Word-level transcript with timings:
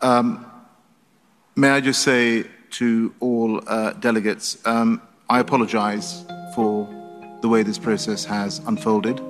Um, 0.00 0.44
may 1.56 1.70
I 1.70 1.80
just 1.80 2.02
say 2.02 2.44
to 2.78 3.12
all 3.20 3.60
uh, 3.66 3.92
delegates, 4.00 4.58
um, 4.64 5.00
I 5.28 5.40
apologize 5.40 6.24
for 6.54 6.88
the 7.42 7.48
way 7.48 7.62
this 7.62 7.78
process 7.78 8.24
has 8.24 8.60
unfolded, 8.66 9.20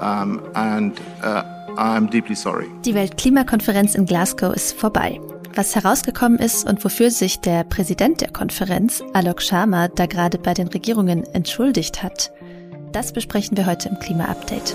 um, 0.00 0.42
and 0.54 0.98
uh, 1.22 1.42
I'm 1.76 2.08
deeply 2.10 2.34
sorry. 2.34 2.68
Die 2.84 2.94
Weltklimakonferenz 2.94 3.94
in 3.94 4.06
Glasgow 4.06 4.52
ist 4.52 4.78
vorbei. 4.78 5.20
Was 5.54 5.74
herausgekommen 5.74 6.38
ist 6.38 6.68
und 6.68 6.84
wofür 6.84 7.10
sich 7.10 7.40
der 7.40 7.64
Präsident 7.64 8.20
der 8.20 8.30
Konferenz, 8.30 9.02
Alok 9.12 9.42
Sharma, 9.42 9.88
da 9.88 10.06
gerade 10.06 10.38
bei 10.38 10.54
den 10.54 10.68
Regierungen 10.68 11.24
entschuldigt 11.34 12.02
hat, 12.02 12.30
das 12.92 13.12
besprechen 13.12 13.56
wir 13.56 13.66
heute 13.66 13.88
im 13.88 13.98
Klima-Update. 13.98 14.74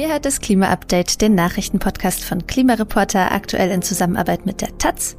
Ihr 0.00 0.08
hört 0.08 0.24
das 0.24 0.40
Klima-Update, 0.40 1.20
den 1.20 1.34
Nachrichtenpodcast 1.34 2.24
von 2.24 2.46
Klimareporter, 2.46 3.32
aktuell 3.32 3.70
in 3.70 3.82
Zusammenarbeit 3.82 4.46
mit 4.46 4.62
der 4.62 4.78
Taz. 4.78 5.14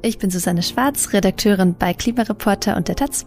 Ich 0.00 0.18
bin 0.18 0.30
Susanne 0.30 0.62
Schwarz, 0.62 1.12
Redakteurin 1.12 1.74
bei 1.76 1.92
Klimareporter 1.92 2.76
und 2.76 2.86
der 2.86 2.94
Taz. 2.94 3.26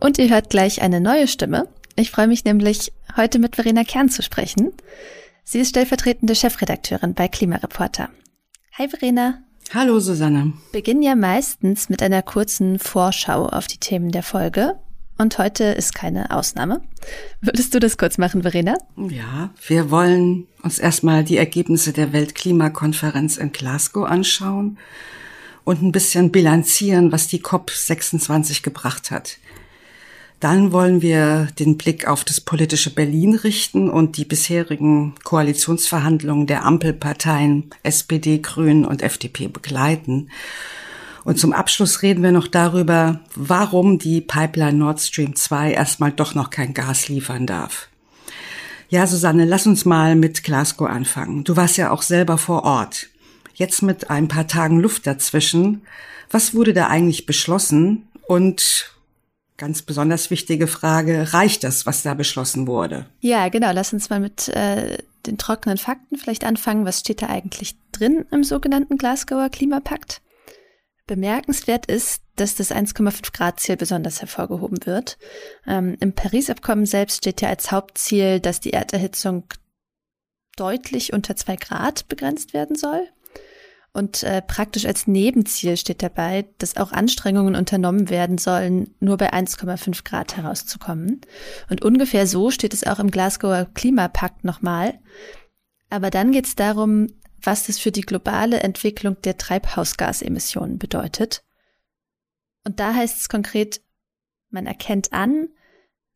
Und 0.00 0.18
ihr 0.18 0.28
hört 0.30 0.50
gleich 0.50 0.82
eine 0.82 1.00
neue 1.00 1.28
Stimme. 1.28 1.68
Ich 1.94 2.10
freue 2.10 2.26
mich 2.26 2.44
nämlich, 2.44 2.92
heute 3.16 3.38
mit 3.38 3.54
Verena 3.54 3.84
Kern 3.84 4.08
zu 4.08 4.24
sprechen. 4.24 4.72
Sie 5.44 5.60
ist 5.60 5.68
stellvertretende 5.68 6.34
Chefredakteurin 6.34 7.14
bei 7.14 7.28
Klimareporter. 7.28 8.08
Hi 8.76 8.88
Verena. 8.88 9.38
Hallo 9.72 10.00
Susanne. 10.00 10.54
Beginnen 10.72 11.04
ja 11.04 11.14
meistens 11.14 11.88
mit 11.88 12.02
einer 12.02 12.22
kurzen 12.22 12.80
Vorschau 12.80 13.46
auf 13.46 13.68
die 13.68 13.78
Themen 13.78 14.10
der 14.10 14.24
Folge. 14.24 14.80
Und 15.16 15.38
heute 15.38 15.64
ist 15.64 15.94
keine 15.94 16.30
Ausnahme. 16.32 16.80
Würdest 17.40 17.74
du 17.74 17.78
das 17.78 17.96
kurz 17.96 18.18
machen, 18.18 18.42
Verena? 18.42 18.76
Ja, 18.96 19.50
wir 19.66 19.90
wollen 19.90 20.46
uns 20.62 20.78
erstmal 20.78 21.22
die 21.22 21.36
Ergebnisse 21.36 21.92
der 21.92 22.12
Weltklimakonferenz 22.12 23.36
in 23.36 23.52
Glasgow 23.52 24.04
anschauen 24.04 24.78
und 25.62 25.82
ein 25.82 25.92
bisschen 25.92 26.32
bilanzieren, 26.32 27.12
was 27.12 27.28
die 27.28 27.40
COP26 27.40 28.62
gebracht 28.62 29.10
hat. 29.10 29.38
Dann 30.40 30.72
wollen 30.72 31.00
wir 31.00 31.48
den 31.58 31.78
Blick 31.78 32.06
auf 32.06 32.24
das 32.24 32.40
politische 32.40 32.90
Berlin 32.90 33.34
richten 33.34 33.88
und 33.88 34.16
die 34.16 34.26
bisherigen 34.26 35.14
Koalitionsverhandlungen 35.22 36.46
der 36.46 36.64
Ampelparteien 36.66 37.70
SPD, 37.82 38.38
Grünen 38.38 38.84
und 38.84 39.00
FDP 39.00 39.48
begleiten. 39.48 40.28
Und 41.24 41.38
zum 41.38 41.52
Abschluss 41.52 42.02
reden 42.02 42.22
wir 42.22 42.32
noch 42.32 42.46
darüber, 42.46 43.20
warum 43.34 43.98
die 43.98 44.20
Pipeline 44.20 44.76
Nord 44.76 45.00
Stream 45.00 45.34
2 45.34 45.72
erstmal 45.72 46.12
doch 46.12 46.34
noch 46.34 46.50
kein 46.50 46.74
Gas 46.74 47.08
liefern 47.08 47.46
darf. 47.46 47.88
Ja, 48.90 49.06
Susanne, 49.06 49.46
lass 49.46 49.66
uns 49.66 49.84
mal 49.86 50.14
mit 50.14 50.44
Glasgow 50.44 50.88
anfangen. 50.88 51.44
Du 51.44 51.56
warst 51.56 51.78
ja 51.78 51.90
auch 51.90 52.02
selber 52.02 52.36
vor 52.38 52.64
Ort. 52.64 53.08
Jetzt 53.54 53.82
mit 53.82 54.10
ein 54.10 54.28
paar 54.28 54.46
Tagen 54.46 54.80
Luft 54.80 55.06
dazwischen. 55.06 55.82
Was 56.30 56.54
wurde 56.54 56.74
da 56.74 56.88
eigentlich 56.88 57.24
beschlossen? 57.24 58.06
Und 58.26 58.94
ganz 59.56 59.82
besonders 59.82 60.30
wichtige 60.30 60.66
Frage, 60.66 61.32
reicht 61.32 61.64
das, 61.64 61.86
was 61.86 62.02
da 62.02 62.14
beschlossen 62.14 62.66
wurde? 62.66 63.06
Ja, 63.20 63.48
genau. 63.48 63.70
Lass 63.72 63.92
uns 63.92 64.10
mal 64.10 64.20
mit 64.20 64.48
äh, 64.48 64.98
den 65.26 65.38
trockenen 65.38 65.78
Fakten 65.78 66.16
vielleicht 66.16 66.44
anfangen. 66.44 66.84
Was 66.84 67.00
steht 67.00 67.22
da 67.22 67.26
eigentlich 67.28 67.76
drin 67.92 68.26
im 68.30 68.44
sogenannten 68.44 68.98
Glasgower 68.98 69.48
Klimapakt? 69.48 70.20
Bemerkenswert 71.06 71.86
ist, 71.86 72.22
dass 72.36 72.54
das 72.54 72.70
1,5 72.70 73.32
Grad 73.32 73.60
Ziel 73.60 73.76
besonders 73.76 74.20
hervorgehoben 74.20 74.78
wird. 74.86 75.18
Ähm, 75.66 75.96
Im 76.00 76.14
Paris-Abkommen 76.14 76.86
selbst 76.86 77.18
steht 77.18 77.40
ja 77.42 77.48
als 77.48 77.70
Hauptziel, 77.70 78.40
dass 78.40 78.60
die 78.60 78.70
Erderhitzung 78.70 79.44
deutlich 80.56 81.12
unter 81.12 81.36
zwei 81.36 81.56
Grad 81.56 82.08
begrenzt 82.08 82.54
werden 82.54 82.76
soll. 82.76 83.08
Und 83.92 84.24
äh, 84.24 84.42
praktisch 84.42 84.86
als 84.86 85.06
Nebenziel 85.06 85.76
steht 85.76 86.02
dabei, 86.02 86.46
dass 86.58 86.76
auch 86.76 86.90
Anstrengungen 86.90 87.54
unternommen 87.54 88.10
werden 88.10 88.38
sollen, 88.38 88.92
nur 88.98 89.16
bei 89.16 89.32
1,5 89.32 90.02
Grad 90.04 90.36
herauszukommen. 90.36 91.20
Und 91.70 91.82
ungefähr 91.82 92.26
so 92.26 92.50
steht 92.50 92.74
es 92.74 92.84
auch 92.84 92.98
im 92.98 93.12
Glasgower 93.12 93.68
Klimapakt 93.72 94.42
nochmal. 94.42 94.98
Aber 95.90 96.10
dann 96.10 96.32
geht 96.32 96.46
es 96.46 96.56
darum, 96.56 97.06
was 97.46 97.66
das 97.66 97.78
für 97.78 97.92
die 97.92 98.02
globale 98.02 98.60
Entwicklung 98.60 99.20
der 99.22 99.36
Treibhausgasemissionen 99.36 100.78
bedeutet. 100.78 101.44
Und 102.64 102.80
da 102.80 102.94
heißt 102.94 103.20
es 103.20 103.28
konkret, 103.28 103.82
man 104.50 104.66
erkennt 104.66 105.12
an, 105.12 105.48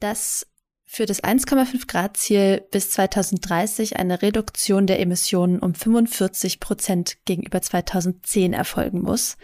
dass 0.00 0.46
für 0.90 1.04
das 1.04 1.22
1,5 1.22 1.86
Grad 1.86 2.16
Ziel 2.16 2.66
bis 2.70 2.90
2030 2.90 3.98
eine 3.98 4.22
Reduktion 4.22 4.86
der 4.86 5.00
Emissionen 5.00 5.58
um 5.58 5.74
45 5.74 6.60
Prozent 6.60 7.18
gegenüber 7.26 7.60
2010 7.60 8.54
erfolgen 8.54 9.02
muss, 9.02 9.36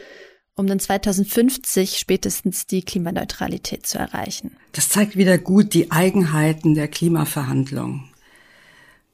um 0.56 0.66
dann 0.66 0.80
2050 0.80 1.98
spätestens 1.98 2.66
die 2.66 2.82
Klimaneutralität 2.82 3.86
zu 3.86 3.98
erreichen. 3.98 4.56
Das 4.72 4.88
zeigt 4.88 5.16
wieder 5.16 5.36
gut 5.36 5.74
die 5.74 5.90
Eigenheiten 5.90 6.74
der 6.74 6.88
Klimaverhandlungen. 6.88 8.13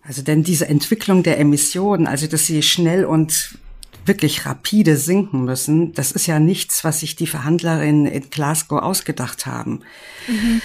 Also 0.03 0.23
denn 0.23 0.43
diese 0.43 0.69
Entwicklung 0.69 1.23
der 1.23 1.39
Emissionen, 1.39 2.07
also 2.07 2.27
dass 2.27 2.47
sie 2.47 2.63
schnell 2.63 3.05
und 3.05 3.59
wirklich 4.07 4.47
rapide 4.47 4.97
sinken 4.97 5.45
müssen, 5.45 5.93
das 5.93 6.11
ist 6.13 6.27
ja 6.27 6.39
nichts, 6.39 6.85
was 6.85 7.01
sich 7.01 7.17
die 7.17 7.27
Verhandlerinnen 7.27 8.07
in 8.07 8.31
Glasgow 8.31 8.81
ausgedacht 8.83 9.47
haben. 9.47 9.81
Mhm. 10.27 10.63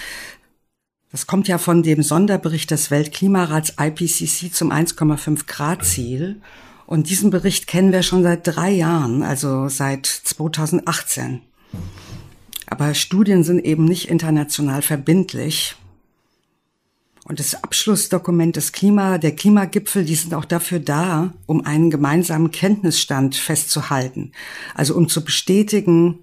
Das 1.12 1.26
kommt 1.26 1.48
ja 1.48 1.58
von 1.58 1.82
dem 1.82 2.02
Sonderbericht 2.02 2.70
des 2.70 2.90
Weltklimarats 2.90 3.74
IPCC 3.78 4.52
zum 4.52 4.72
1,5 4.72 5.46
Grad 5.46 5.84
Ziel. 5.84 6.40
Und 6.86 7.10
diesen 7.10 7.30
Bericht 7.30 7.66
kennen 7.66 7.92
wir 7.92 8.02
schon 8.02 8.22
seit 8.22 8.46
drei 8.46 8.70
Jahren, 8.70 9.22
also 9.22 9.68
seit 9.68 10.06
2018. 10.06 11.40
Aber 12.66 12.94
Studien 12.94 13.44
sind 13.44 13.64
eben 13.64 13.84
nicht 13.84 14.08
international 14.08 14.82
verbindlich. 14.82 15.76
Und 17.26 17.40
das 17.40 17.60
Abschlussdokument 17.64 18.54
des 18.54 18.70
Klima, 18.70 19.18
der 19.18 19.34
Klimagipfel, 19.34 20.04
die 20.04 20.14
sind 20.14 20.32
auch 20.32 20.44
dafür 20.44 20.78
da, 20.78 21.34
um 21.46 21.66
einen 21.66 21.90
gemeinsamen 21.90 22.52
Kenntnisstand 22.52 23.34
festzuhalten. 23.34 24.30
Also 24.76 24.94
um 24.94 25.08
zu 25.08 25.24
bestätigen, 25.24 26.20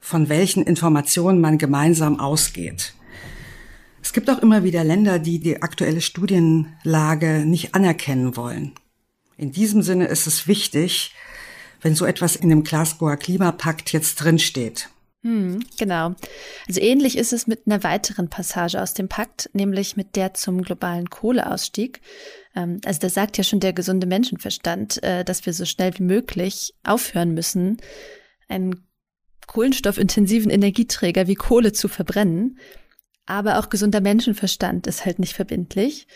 von 0.00 0.30
welchen 0.30 0.62
Informationen 0.62 1.42
man 1.42 1.58
gemeinsam 1.58 2.18
ausgeht. 2.18 2.94
Es 4.02 4.14
gibt 4.14 4.30
auch 4.30 4.38
immer 4.38 4.64
wieder 4.64 4.84
Länder, 4.84 5.18
die 5.18 5.38
die 5.38 5.60
aktuelle 5.60 6.00
Studienlage 6.00 7.44
nicht 7.44 7.74
anerkennen 7.74 8.34
wollen. 8.34 8.72
In 9.36 9.52
diesem 9.52 9.82
Sinne 9.82 10.06
ist 10.06 10.26
es 10.26 10.46
wichtig, 10.46 11.14
wenn 11.82 11.94
so 11.94 12.06
etwas 12.06 12.36
in 12.36 12.48
dem 12.48 12.64
Glasgower 12.64 13.18
Klimapakt 13.18 13.92
jetzt 13.92 14.14
drinsteht. 14.14 14.88
Hm, 15.22 15.64
genau. 15.76 16.14
Also 16.68 16.80
ähnlich 16.80 17.18
ist 17.18 17.32
es 17.32 17.48
mit 17.48 17.66
einer 17.66 17.82
weiteren 17.82 18.30
Passage 18.30 18.80
aus 18.80 18.94
dem 18.94 19.08
Pakt, 19.08 19.50
nämlich 19.52 19.96
mit 19.96 20.14
der 20.14 20.34
zum 20.34 20.62
globalen 20.62 21.10
Kohleausstieg. 21.10 22.00
Ähm, 22.54 22.80
also 22.84 23.00
da 23.00 23.08
sagt 23.08 23.36
ja 23.36 23.42
schon 23.42 23.58
der 23.58 23.72
gesunde 23.72 24.06
Menschenverstand, 24.06 25.02
äh, 25.02 25.24
dass 25.24 25.44
wir 25.44 25.52
so 25.52 25.64
schnell 25.64 25.98
wie 25.98 26.04
möglich 26.04 26.74
aufhören 26.84 27.34
müssen, 27.34 27.78
einen 28.48 28.86
kohlenstoffintensiven 29.48 30.50
Energieträger 30.50 31.26
wie 31.26 31.34
Kohle 31.34 31.72
zu 31.72 31.88
verbrennen. 31.88 32.58
Aber 33.26 33.58
auch 33.58 33.70
gesunder 33.70 34.00
Menschenverstand 34.00 34.86
ist 34.86 35.04
halt 35.04 35.18
nicht 35.18 35.34
verbindlich. 35.34 36.06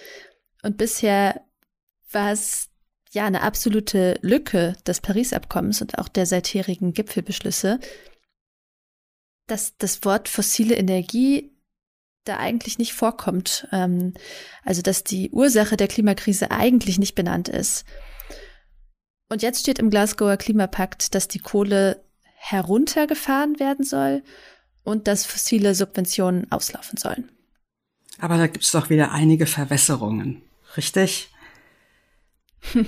Und 0.63 0.77
bisher 0.77 1.41
war 2.13 2.31
es 2.31 2.69
ja 3.11 3.27
eine 3.27 3.43
absolute 3.43 4.19
Lücke 4.23 4.77
des 4.87 5.01
Paris-Abkommens 5.01 5.83
und 5.83 5.99
auch 5.99 6.09
der 6.09 6.25
seitherigen 6.25 6.93
Gipfelbeschlüsse, 6.95 7.81
dass 9.47 9.77
das 9.77 10.05
Wort 10.05 10.29
fossile 10.29 10.75
Energie 10.77 11.53
da 12.25 12.37
eigentlich 12.37 12.79
nicht 12.79 12.93
vorkommt. 12.93 13.67
Ähm, 13.73 14.15
also 14.65 14.83
dass 14.83 15.05
die 15.05 15.31
Ursache 15.31 15.77
der 15.77 15.89
Klimakrise 15.89 16.51
eigentlich 16.51 16.99
nicht 16.99 17.15
benannt 17.15 17.49
ist. 17.49 17.85
Und 19.29 19.43
jetzt 19.43 19.61
steht 19.61 19.79
im 19.79 19.91
Glasgower 19.91 20.37
Klimapakt, 20.37 21.15
dass 21.15 21.27
die 21.27 21.39
Kohle 21.39 22.05
heruntergefahren 22.35 23.59
werden 23.59 23.85
soll 23.85 24.23
und 24.85 25.09
dass 25.09 25.25
fossile 25.25 25.75
Subventionen 25.75 26.51
auslaufen 26.51 26.99
sollen. 26.99 27.31
Aber 28.19 28.37
da 28.37 28.47
gibt 28.47 28.65
es 28.65 28.73
doch 28.73 28.91
wieder 28.91 29.13
einige 29.13 29.47
Verwässerungen, 29.47 30.43
richtig? 30.77 31.31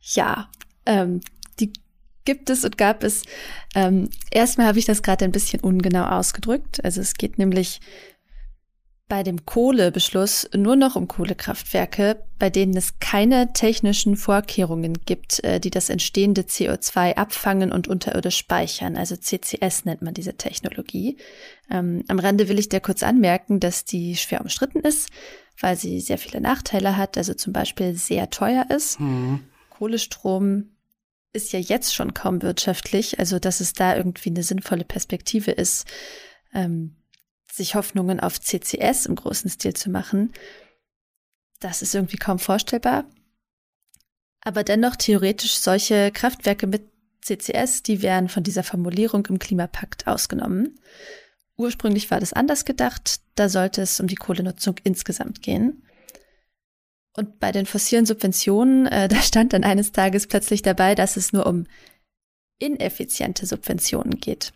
ja, 0.00 0.50
ähm, 0.86 1.20
gibt 2.28 2.50
es 2.50 2.62
und 2.62 2.76
gab 2.76 3.04
es. 3.04 3.22
Ähm, 3.74 4.10
erstmal 4.30 4.66
habe 4.66 4.78
ich 4.78 4.84
das 4.84 5.02
gerade 5.02 5.24
ein 5.24 5.32
bisschen 5.32 5.60
ungenau 5.60 6.04
ausgedrückt. 6.04 6.84
Also 6.84 7.00
es 7.00 7.14
geht 7.14 7.38
nämlich 7.38 7.80
bei 9.08 9.22
dem 9.22 9.46
Kohlebeschluss 9.46 10.46
nur 10.54 10.76
noch 10.76 10.94
um 10.94 11.08
Kohlekraftwerke, 11.08 12.22
bei 12.38 12.50
denen 12.50 12.76
es 12.76 12.98
keine 12.98 13.54
technischen 13.54 14.18
Vorkehrungen 14.18 14.98
gibt, 15.06 15.42
äh, 15.42 15.58
die 15.58 15.70
das 15.70 15.88
entstehende 15.88 16.42
CO2 16.42 17.14
abfangen 17.14 17.72
und 17.72 17.88
unterirdisch 17.88 18.36
speichern. 18.36 18.98
Also 18.98 19.16
CCS 19.16 19.86
nennt 19.86 20.02
man 20.02 20.12
diese 20.12 20.34
Technologie. 20.34 21.16
Ähm, 21.70 22.04
am 22.08 22.18
Rande 22.18 22.50
will 22.50 22.58
ich 22.58 22.68
dir 22.68 22.80
kurz 22.80 23.02
anmerken, 23.02 23.58
dass 23.58 23.86
die 23.86 24.16
schwer 24.16 24.42
umstritten 24.42 24.80
ist, 24.80 25.08
weil 25.58 25.76
sie 25.76 26.00
sehr 26.00 26.18
viele 26.18 26.42
Nachteile 26.42 26.98
hat, 26.98 27.16
also 27.16 27.32
zum 27.32 27.54
Beispiel 27.54 27.94
sehr 27.94 28.28
teuer 28.28 28.66
ist. 28.68 29.00
Mhm. 29.00 29.40
Kohlestrom 29.70 30.66
ist 31.32 31.52
ja 31.52 31.58
jetzt 31.58 31.94
schon 31.94 32.14
kaum 32.14 32.42
wirtschaftlich, 32.42 33.18
also 33.18 33.38
dass 33.38 33.60
es 33.60 33.72
da 33.72 33.96
irgendwie 33.96 34.30
eine 34.30 34.42
sinnvolle 34.42 34.84
Perspektive 34.84 35.50
ist, 35.50 35.86
ähm, 36.54 36.96
sich 37.50 37.74
Hoffnungen 37.74 38.20
auf 38.20 38.40
CCS 38.40 39.06
im 39.06 39.16
großen 39.16 39.50
Stil 39.50 39.74
zu 39.74 39.90
machen, 39.90 40.32
das 41.60 41.82
ist 41.82 41.94
irgendwie 41.94 42.16
kaum 42.16 42.38
vorstellbar. 42.38 43.04
Aber 44.40 44.62
dennoch 44.62 44.96
theoretisch 44.96 45.54
solche 45.54 46.12
Kraftwerke 46.12 46.66
mit 46.66 46.88
CCS, 47.22 47.82
die 47.82 48.02
wären 48.02 48.28
von 48.28 48.42
dieser 48.42 48.62
Formulierung 48.62 49.26
im 49.26 49.38
Klimapakt 49.38 50.06
ausgenommen. 50.06 50.78
Ursprünglich 51.56 52.10
war 52.10 52.20
das 52.20 52.32
anders 52.32 52.64
gedacht, 52.64 53.20
da 53.34 53.48
sollte 53.48 53.82
es 53.82 53.98
um 53.98 54.06
die 54.06 54.14
Kohlenutzung 54.14 54.76
insgesamt 54.84 55.42
gehen. 55.42 55.82
Und 57.18 57.40
bei 57.40 57.50
den 57.50 57.66
fossilen 57.66 58.06
Subventionen, 58.06 58.86
äh, 58.86 59.08
da 59.10 59.20
stand 59.20 59.52
dann 59.52 59.64
eines 59.64 59.90
Tages 59.90 60.28
plötzlich 60.28 60.62
dabei, 60.62 60.94
dass 60.94 61.16
es 61.16 61.32
nur 61.32 61.46
um 61.46 61.66
ineffiziente 62.60 63.44
Subventionen 63.44 64.20
geht. 64.20 64.52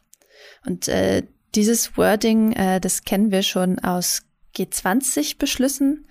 Und 0.65 0.87
äh, 0.87 1.25
dieses 1.57 1.97
Wording, 1.97 2.53
äh, 2.53 2.81
das 2.81 3.03
kennen 3.03 3.33
wir 3.33 3.43
schon 3.43 3.81
aus 3.81 4.23
G20-Beschlüssen. 4.57 6.07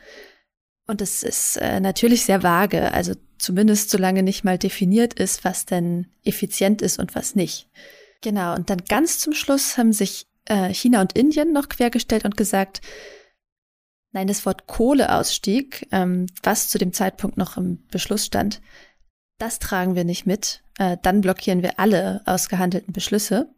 Und 0.88 1.00
es 1.00 1.24
ist 1.24 1.56
äh, 1.56 1.80
natürlich 1.80 2.26
sehr 2.26 2.44
vage, 2.44 2.94
also 2.94 3.14
zumindest 3.38 3.90
solange 3.90 4.22
nicht 4.22 4.44
mal 4.44 4.58
definiert 4.58 5.14
ist, 5.14 5.46
was 5.46 5.66
denn 5.66 6.08
effizient 6.26 6.82
ist 6.82 7.00
und 7.00 7.16
was 7.16 7.34
nicht. 7.34 7.70
Genau, 8.20 8.56
und 8.56 8.70
dann 8.70 8.84
ganz 8.90 9.20
zum 9.20 9.34
Schluss 9.34 9.78
haben 9.78 9.94
sich 9.94 10.28
äh, 10.46 10.74
China 10.74 11.00
und 11.00 11.18
Indien 11.18 11.54
noch 11.54 11.70
quergestellt 11.70 12.26
und 12.26 12.36
gesagt, 12.36 12.82
nein, 14.12 14.28
das 14.28 14.46
Wort 14.46 14.68
Kohleausstieg, 14.68 15.88
ähm, 15.92 16.28
was 16.44 16.70
zu 16.70 16.78
dem 16.78 16.94
Zeitpunkt 16.94 17.38
noch 17.38 17.58
im 17.58 17.86
Beschluss 17.88 18.26
stand, 18.26 18.62
das 19.38 19.60
tragen 19.60 19.96
wir 19.96 20.04
nicht 20.04 20.26
mit. 20.26 20.64
Äh, 20.78 20.98
dann 21.02 21.22
blockieren 21.22 21.64
wir 21.64 21.80
alle 21.80 22.22
ausgehandelten 22.26 22.94
Beschlüsse. 22.94 23.54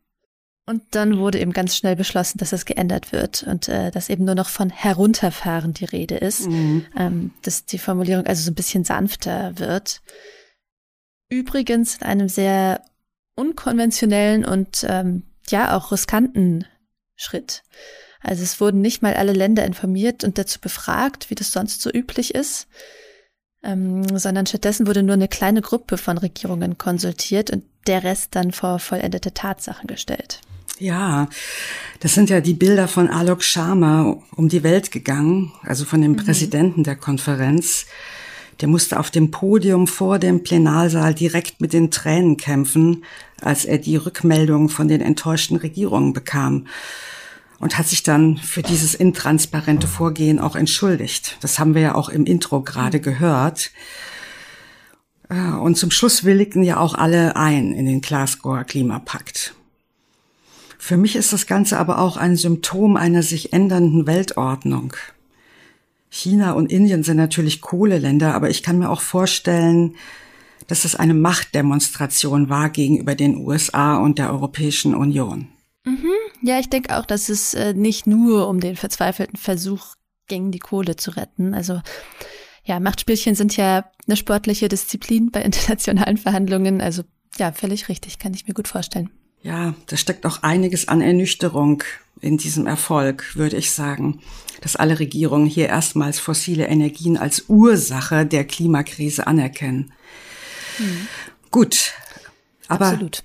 Und 0.65 0.81
dann 0.91 1.17
wurde 1.17 1.41
eben 1.41 1.51
ganz 1.51 1.75
schnell 1.75 1.97
beschlossen, 1.97 2.38
dass 2.38 2.51
das 2.51 2.65
geändert 2.65 3.11
wird 3.11 3.44
und 3.44 3.67
äh, 3.67 3.91
dass 3.91 4.09
eben 4.09 4.23
nur 4.23 4.35
noch 4.35 4.47
von 4.47 4.69
herunterfahren 4.69 5.73
die 5.73 5.83
Rede 5.83 6.15
ist, 6.15 6.47
mhm. 6.47 6.85
ähm, 6.97 7.31
dass 7.41 7.65
die 7.65 7.79
Formulierung 7.79 8.25
also 8.25 8.44
so 8.44 8.51
ein 8.51 8.56
bisschen 8.56 8.85
sanfter 8.85 9.59
wird. 9.59 10.01
Übrigens 11.27 11.97
in 11.97 12.03
einem 12.03 12.29
sehr 12.29 12.81
unkonventionellen 13.35 14.45
und 14.45 14.85
ähm, 14.88 15.23
ja 15.49 15.75
auch 15.75 15.91
riskanten 15.91 16.65
Schritt. 17.15 17.63
Also 18.23 18.41
es 18.41 18.59
wurden 18.61 18.81
nicht 18.81 19.01
mal 19.01 19.13
alle 19.13 19.33
Länder 19.33 19.65
informiert 19.65 20.23
und 20.23 20.37
dazu 20.37 20.59
befragt, 20.59 21.29
wie 21.29 21.35
das 21.35 21.51
sonst 21.51 21.81
so 21.81 21.91
üblich 21.91 22.33
ist, 22.33 22.67
ähm, 23.63 24.17
sondern 24.17 24.45
stattdessen 24.45 24.87
wurde 24.87 25.03
nur 25.03 25.13
eine 25.13 25.27
kleine 25.27 25.61
Gruppe 25.61 25.97
von 25.97 26.17
Regierungen 26.17 26.77
konsultiert 26.77 27.51
und 27.51 27.63
der 27.85 28.03
Rest 28.03 28.29
dann 28.31 28.53
vor 28.53 28.79
vollendete 28.79 29.33
Tatsachen 29.33 29.87
gestellt. 29.87 30.39
Ja, 30.79 31.27
das 31.99 32.13
sind 32.13 32.29
ja 32.29 32.41
die 32.41 32.53
Bilder 32.53 32.87
von 32.87 33.09
Alok 33.09 33.43
Sharma 33.43 34.17
um 34.35 34.49
die 34.49 34.63
Welt 34.63 34.91
gegangen, 34.91 35.51
also 35.61 35.85
von 35.85 36.01
dem 36.01 36.13
mhm. 36.13 36.17
Präsidenten 36.17 36.83
der 36.83 36.95
Konferenz. 36.95 37.85
Der 38.61 38.67
musste 38.69 38.99
auf 38.99 39.11
dem 39.11 39.31
Podium 39.31 39.87
vor 39.87 40.19
dem 40.19 40.43
Plenarsaal 40.43 41.13
direkt 41.13 41.59
mit 41.59 41.73
den 41.73 41.91
Tränen 41.91 42.37
kämpfen, 42.37 43.03
als 43.41 43.65
er 43.65 43.77
die 43.77 43.97
Rückmeldung 43.97 44.69
von 44.69 44.87
den 44.87 45.01
enttäuschten 45.01 45.57
Regierungen 45.57 46.13
bekam 46.13 46.67
und 47.59 47.77
hat 47.77 47.88
sich 47.88 48.03
dann 48.03 48.38
für 48.38 48.61
dieses 48.61 48.95
intransparente 48.95 49.88
Vorgehen 49.88 50.39
auch 50.39 50.55
entschuldigt. 50.55 51.38
Das 51.41 51.59
haben 51.59 51.75
wir 51.75 51.81
ja 51.81 51.95
auch 51.95 52.09
im 52.09 52.25
Intro 52.25 52.61
gerade 52.61 53.00
gehört. 53.00 53.71
Äh, 55.29 55.53
und 55.53 55.75
zum 55.75 55.91
Schluss 55.91 56.23
willigten 56.23 56.63
ja 56.63 56.77
auch 56.77 56.94
alle 56.94 57.35
ein 57.35 57.73
in 57.73 57.85
den 57.85 58.01
Glasgower 58.01 58.63
Klimapakt. 58.63 59.55
Für 60.77 60.97
mich 60.97 61.15
ist 61.15 61.31
das 61.31 61.47
Ganze 61.47 61.79
aber 61.79 62.00
auch 62.00 62.17
ein 62.17 62.35
Symptom 62.35 62.97
einer 62.97 63.23
sich 63.23 63.53
ändernden 63.53 64.06
Weltordnung. 64.06 64.94
China 66.09 66.51
und 66.51 66.71
Indien 66.71 67.03
sind 67.03 67.17
natürlich 67.17 67.61
Kohleländer, 67.61 68.35
aber 68.35 68.49
ich 68.49 68.61
kann 68.61 68.79
mir 68.79 68.89
auch 68.89 69.01
vorstellen, 69.01 69.95
dass 70.67 70.85
es 70.85 70.95
eine 70.95 71.13
Machtdemonstration 71.13 72.49
war 72.49 72.69
gegenüber 72.69 73.15
den 73.15 73.38
USA 73.38 73.97
und 73.97 74.19
der 74.19 74.31
Europäischen 74.31 74.94
Union. 74.94 75.47
Mhm. 75.85 76.11
Ja, 76.44 76.60
ich 76.60 76.69
denke 76.69 76.98
auch, 76.98 77.06
dass 77.06 77.30
es 77.30 77.54
äh, 77.54 77.74
nicht 77.74 78.06
nur 78.06 78.50
um 78.50 78.60
den 78.60 78.75
verzweifelten 78.75 79.38
Versuch 79.38 79.95
ging, 80.28 80.51
die 80.51 80.60
Kohle 80.60 80.98
zu 80.98 81.12
retten. 81.12 81.54
Also 81.54 81.81
ja, 82.66 82.81
Machtspielchen 82.81 83.34
sind 83.34 83.56
ja 83.56 83.90
eine 84.06 84.18
sportliche 84.18 84.68
Disziplin 84.68 85.31
bei 85.31 85.42
internationalen 85.44 86.18
Verhandlungen. 86.18 86.81
Also 86.81 87.04
ja, 87.38 87.54
völlig 87.54 87.88
richtig, 87.88 88.19
kann 88.19 88.34
ich 88.34 88.45
mir 88.45 88.54
gut 88.54 88.68
vorstellen. 88.68 89.10
Ja, 89.42 89.74
da 89.88 89.95
steckt 89.95 90.25
auch 90.25 90.44
einiges 90.44 90.90
an 90.90 91.01
Ernüchterung 91.01 91.84
in 92.19 92.38
diesem 92.38 92.68
Erfolg, 92.68 93.36
würde 93.36 93.57
ich 93.57 93.72
sagen, 93.72 94.22
dass 94.62 94.75
alle 94.75 95.00
Regierungen 95.00 95.48
hier 95.48 95.68
erstmals 95.68 96.19
fossile 96.19 96.68
Energien 96.68 97.18
als 97.18 97.45
Ursache 97.48 98.25
der 98.25 98.45
Klimakrise 98.45 99.28
anerkennen. 99.28 99.94
Hm. 100.78 101.07
Gut. 101.51 101.94
Aber, 102.73 102.87
Absolut. 102.87 103.21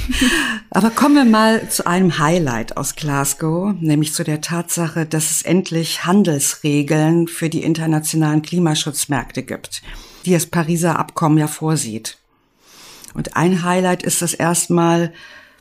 aber 0.70 0.90
kommen 0.90 1.14
wir 1.14 1.24
mal 1.24 1.68
zu 1.68 1.86
einem 1.86 2.18
Highlight 2.18 2.76
aus 2.76 2.96
Glasgow, 2.96 3.72
nämlich 3.78 4.12
zu 4.12 4.24
der 4.24 4.40
Tatsache, 4.40 5.06
dass 5.06 5.30
es 5.30 5.42
endlich 5.42 6.04
Handelsregeln 6.04 7.28
für 7.28 7.48
die 7.48 7.62
internationalen 7.62 8.42
Klimaschutzmärkte 8.42 9.44
gibt, 9.44 9.82
die 10.26 10.32
das 10.32 10.46
Pariser 10.46 10.98
Abkommen 10.98 11.38
ja 11.38 11.46
vorsieht. 11.46 12.18
Und 13.14 13.36
ein 13.36 13.62
Highlight 13.62 14.02
ist 14.02 14.22
das 14.22 14.34
erstmal, 14.34 15.12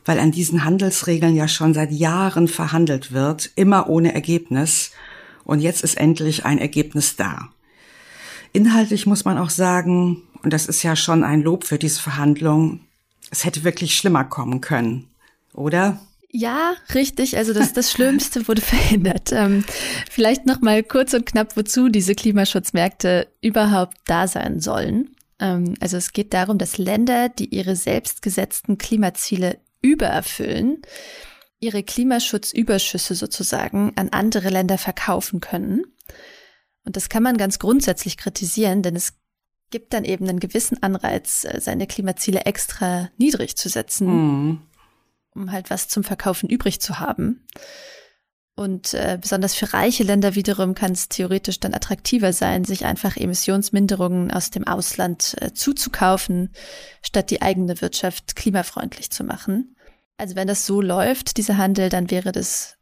weil 0.06 0.18
an 0.18 0.32
diesen 0.32 0.66
Handelsregeln 0.66 1.36
ja 1.36 1.48
schon 1.48 1.76
seit 1.76 1.92
Jahren 1.92 2.48
verhandelt 2.48 3.12
wird, 3.12 3.52
immer 3.56 3.90
ohne 3.90 4.16
Ergebnis. 4.16 4.90
Und 5.44 5.60
jetzt 5.60 5.84
ist 5.84 5.98
endlich 5.98 6.46
ein 6.46 6.58
Ergebnis 6.58 7.16
da. 7.16 7.50
Inhaltlich 8.54 9.06
muss 9.06 9.24
man 9.24 9.38
auch 9.38 9.52
sagen, 9.52 10.24
und 10.42 10.52
das 10.52 10.66
ist 10.66 10.82
ja 10.82 10.96
schon 10.96 11.24
ein 11.24 11.44
Lob 11.44 11.64
für 11.64 11.78
diese 11.78 12.02
Verhandlungen, 12.02 12.89
es 13.32 13.46
hätte 13.46 13.64
wirklich 13.64 13.96
schlimmer 13.96 14.24
kommen 14.24 14.62
können, 14.62 15.08
oder? 15.54 16.00
Ja, 16.32 16.76
richtig. 16.94 17.38
Also 17.38 17.54
das, 17.54 17.74
das 17.74 17.92
Schlimmste 17.92 18.48
wurde 18.48 18.62
verhindert. 18.62 19.32
Ähm, 19.32 19.66
vielleicht 20.10 20.46
noch 20.46 20.62
mal 20.62 20.84
kurz 20.84 21.14
und 21.14 21.26
knapp, 21.26 21.58
wozu 21.58 21.90
diese 21.90 22.14
Klimaschutzmärkte 22.14 23.28
überhaupt 23.42 23.98
da 24.06 24.28
sein 24.28 24.60
sollen. 24.60 25.16
Ähm, 25.40 25.74
also 25.80 25.98
es 25.98 26.14
geht 26.14 26.34
darum, 26.34 26.58
dass 26.58 26.78
Länder, 26.78 27.30
die 27.30 27.54
ihre 27.54 27.76
selbst 27.76 28.22
gesetzten 28.22 28.78
Klimaziele 28.78 29.60
übererfüllen, 29.82 30.82
ihre 31.60 31.84
Klimaschutzüberschüsse 31.84 33.16
sozusagen 33.16 33.94
an 33.96 34.10
andere 34.10 34.50
Länder 34.50 34.78
verkaufen 34.78 35.42
können. 35.42 35.84
Und 36.86 36.96
das 36.96 37.10
kann 37.10 37.24
man 37.24 37.38
ganz 37.38 37.60
grundsätzlich 37.60 38.18
kritisieren, 38.18 38.82
denn 38.82 38.96
es 38.96 39.19
gibt 39.70 39.94
dann 39.94 40.06
eben 40.06 40.28
einen 40.28 40.40
gewissen 40.40 40.82
Anreiz, 40.82 41.46
äh, 41.46 41.60
seine 41.62 41.88
Klimaziele 41.88 42.42
extra 42.42 43.10
niedrig 43.18 43.56
zu 43.56 43.70
setzen, 43.70 44.08
mhm. 44.08 44.62
um 45.36 45.52
halt 45.52 45.70
was 45.70 45.88
zum 45.88 46.04
Verkaufen 46.04 46.50
übrig 46.50 46.82
zu 46.82 47.00
haben. 47.00 47.46
Und 48.60 48.94
äh, 48.94 49.18
besonders 49.22 49.56
für 49.56 49.74
reiche 49.74 50.04
Länder 50.04 50.36
wiederum 50.36 50.76
kann 50.76 50.92
es 50.92 51.08
theoretisch 51.08 51.62
dann 51.62 51.74
attraktiver 51.74 52.34
sein, 52.34 52.66
sich 52.66 52.84
einfach 52.84 53.16
Emissionsminderungen 53.16 54.32
aus 54.32 54.50
dem 54.50 54.68
Ausland 54.68 55.36
äh, 55.40 55.54
zuzukaufen, 55.54 56.52
statt 57.02 57.32
die 57.32 57.42
eigene 57.42 57.80
Wirtschaft 57.80 58.36
klimafreundlich 58.36 59.12
zu 59.12 59.24
machen. 59.24 59.78
Also 60.18 60.36
wenn 60.36 60.50
das 60.50 60.66
so 60.66 60.82
läuft, 60.82 61.38
dieser 61.38 61.56
Handel, 61.56 61.88
dann 61.88 62.12
wäre 62.12 62.34
das 62.34 62.78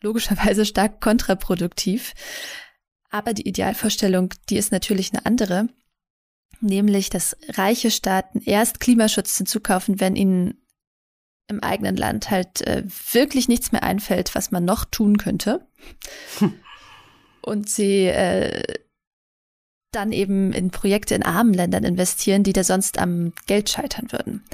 logischerweise 0.00 0.66
stark 0.66 1.00
kontraproduktiv. 1.00 2.14
Aber 3.08 3.34
die 3.34 3.46
Idealvorstellung, 3.46 4.34
die 4.48 4.56
ist 4.56 4.72
natürlich 4.72 5.12
eine 5.12 5.24
andere, 5.24 5.68
nämlich 6.60 7.10
dass 7.10 7.36
reiche 7.50 7.90
Staaten 7.90 8.40
erst 8.44 8.80
Klimaschutz 8.80 9.36
hinzukaufen, 9.36 10.00
wenn 10.00 10.16
ihnen 10.16 10.62
im 11.48 11.62
eigenen 11.62 11.96
Land 11.96 12.30
halt 12.30 12.60
äh, 12.62 12.84
wirklich 13.12 13.48
nichts 13.48 13.72
mehr 13.72 13.82
einfällt, 13.82 14.34
was 14.34 14.50
man 14.50 14.64
noch 14.64 14.84
tun 14.84 15.16
könnte. 15.16 15.66
Hm. 16.38 16.54
Und 17.40 17.70
sie 17.70 18.06
äh, 18.06 18.62
dann 19.92 20.12
eben 20.12 20.52
in 20.52 20.70
Projekte 20.70 21.14
in 21.14 21.22
armen 21.22 21.54
Ländern 21.54 21.84
investieren, 21.84 22.42
die 22.42 22.52
da 22.52 22.64
sonst 22.64 22.98
am 22.98 23.32
Geld 23.46 23.70
scheitern 23.70 24.12
würden. 24.12 24.44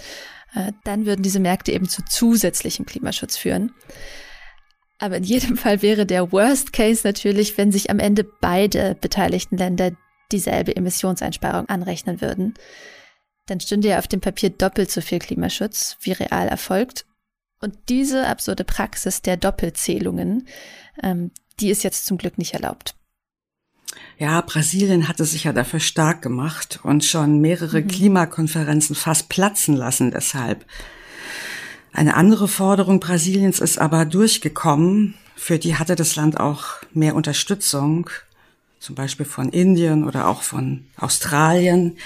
Äh, 0.54 0.72
dann 0.84 1.06
würden 1.06 1.22
diese 1.22 1.40
Märkte 1.40 1.72
eben 1.72 1.88
zu 1.88 2.04
zusätzlichem 2.04 2.86
Klimaschutz 2.86 3.36
führen. 3.36 3.72
Aber 4.98 5.16
in 5.16 5.24
jedem 5.24 5.56
Fall 5.56 5.82
wäre 5.82 6.06
der 6.06 6.30
Worst 6.32 6.72
Case 6.72 7.00
natürlich, 7.04 7.58
wenn 7.58 7.72
sich 7.72 7.90
am 7.90 7.98
Ende 7.98 8.24
beide 8.24 8.96
beteiligten 9.00 9.56
Länder 9.56 9.92
dieselbe 10.32 10.76
Emissionseinsparung 10.76 11.68
anrechnen 11.68 12.20
würden. 12.20 12.54
Dann 13.46 13.60
stünde 13.60 13.88
ja 13.88 13.98
auf 13.98 14.08
dem 14.08 14.20
Papier 14.20 14.50
doppelt 14.50 14.90
so 14.90 15.00
viel 15.00 15.18
Klimaschutz, 15.18 15.96
wie 16.00 16.12
real 16.12 16.48
erfolgt. 16.48 17.04
Und 17.60 17.76
diese 17.88 18.26
absurde 18.26 18.64
Praxis 18.64 19.22
der 19.22 19.36
Doppelzählungen, 19.36 20.46
ähm, 21.02 21.30
die 21.60 21.70
ist 21.70 21.84
jetzt 21.84 22.06
zum 22.06 22.18
Glück 22.18 22.38
nicht 22.38 22.54
erlaubt. 22.54 22.94
Ja, 24.18 24.40
Brasilien 24.40 25.08
hatte 25.08 25.24
sich 25.24 25.44
ja 25.44 25.52
dafür 25.52 25.80
stark 25.80 26.22
gemacht 26.22 26.80
und 26.82 27.04
schon 27.04 27.40
mehrere 27.40 27.80
mhm. 27.80 27.88
Klimakonferenzen 27.88 28.96
fast 28.96 29.28
platzen 29.28 29.76
lassen 29.76 30.10
deshalb. 30.10 30.64
Eine 31.92 32.14
andere 32.14 32.48
Forderung 32.48 32.98
Brasiliens 32.98 33.60
ist 33.60 33.78
aber 33.78 34.04
durchgekommen. 34.04 35.14
Für 35.36 35.58
die 35.58 35.76
hatte 35.76 35.94
das 35.94 36.16
Land 36.16 36.38
auch 36.38 36.64
mehr 36.92 37.14
Unterstützung, 37.14 38.10
zum 38.84 38.94
Beispiel 38.94 39.24
von 39.24 39.48
Indien 39.48 40.04
oder 40.04 40.28
auch 40.28 40.42
von 40.42 40.84
Australien, 40.98 41.96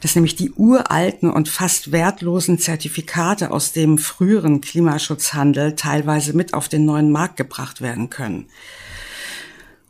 dass 0.00 0.14
nämlich 0.14 0.34
die 0.34 0.50
uralten 0.50 1.30
und 1.30 1.48
fast 1.50 1.92
wertlosen 1.92 2.58
Zertifikate 2.58 3.50
aus 3.50 3.72
dem 3.72 3.98
früheren 3.98 4.62
Klimaschutzhandel 4.62 5.76
teilweise 5.76 6.34
mit 6.34 6.54
auf 6.54 6.68
den 6.68 6.86
neuen 6.86 7.12
Markt 7.12 7.36
gebracht 7.36 7.82
werden 7.82 8.08
können. 8.08 8.46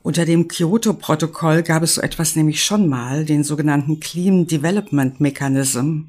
Unter 0.02 0.24
dem 0.24 0.48
Kyoto-Protokoll 0.48 1.62
gab 1.62 1.82
es 1.84 1.94
so 1.94 2.00
etwas 2.00 2.34
nämlich 2.34 2.64
schon 2.64 2.88
mal, 2.88 3.24
den 3.24 3.44
sogenannten 3.44 4.00
Clean 4.00 4.46
Development 4.46 5.20
Mechanism. 5.20 6.02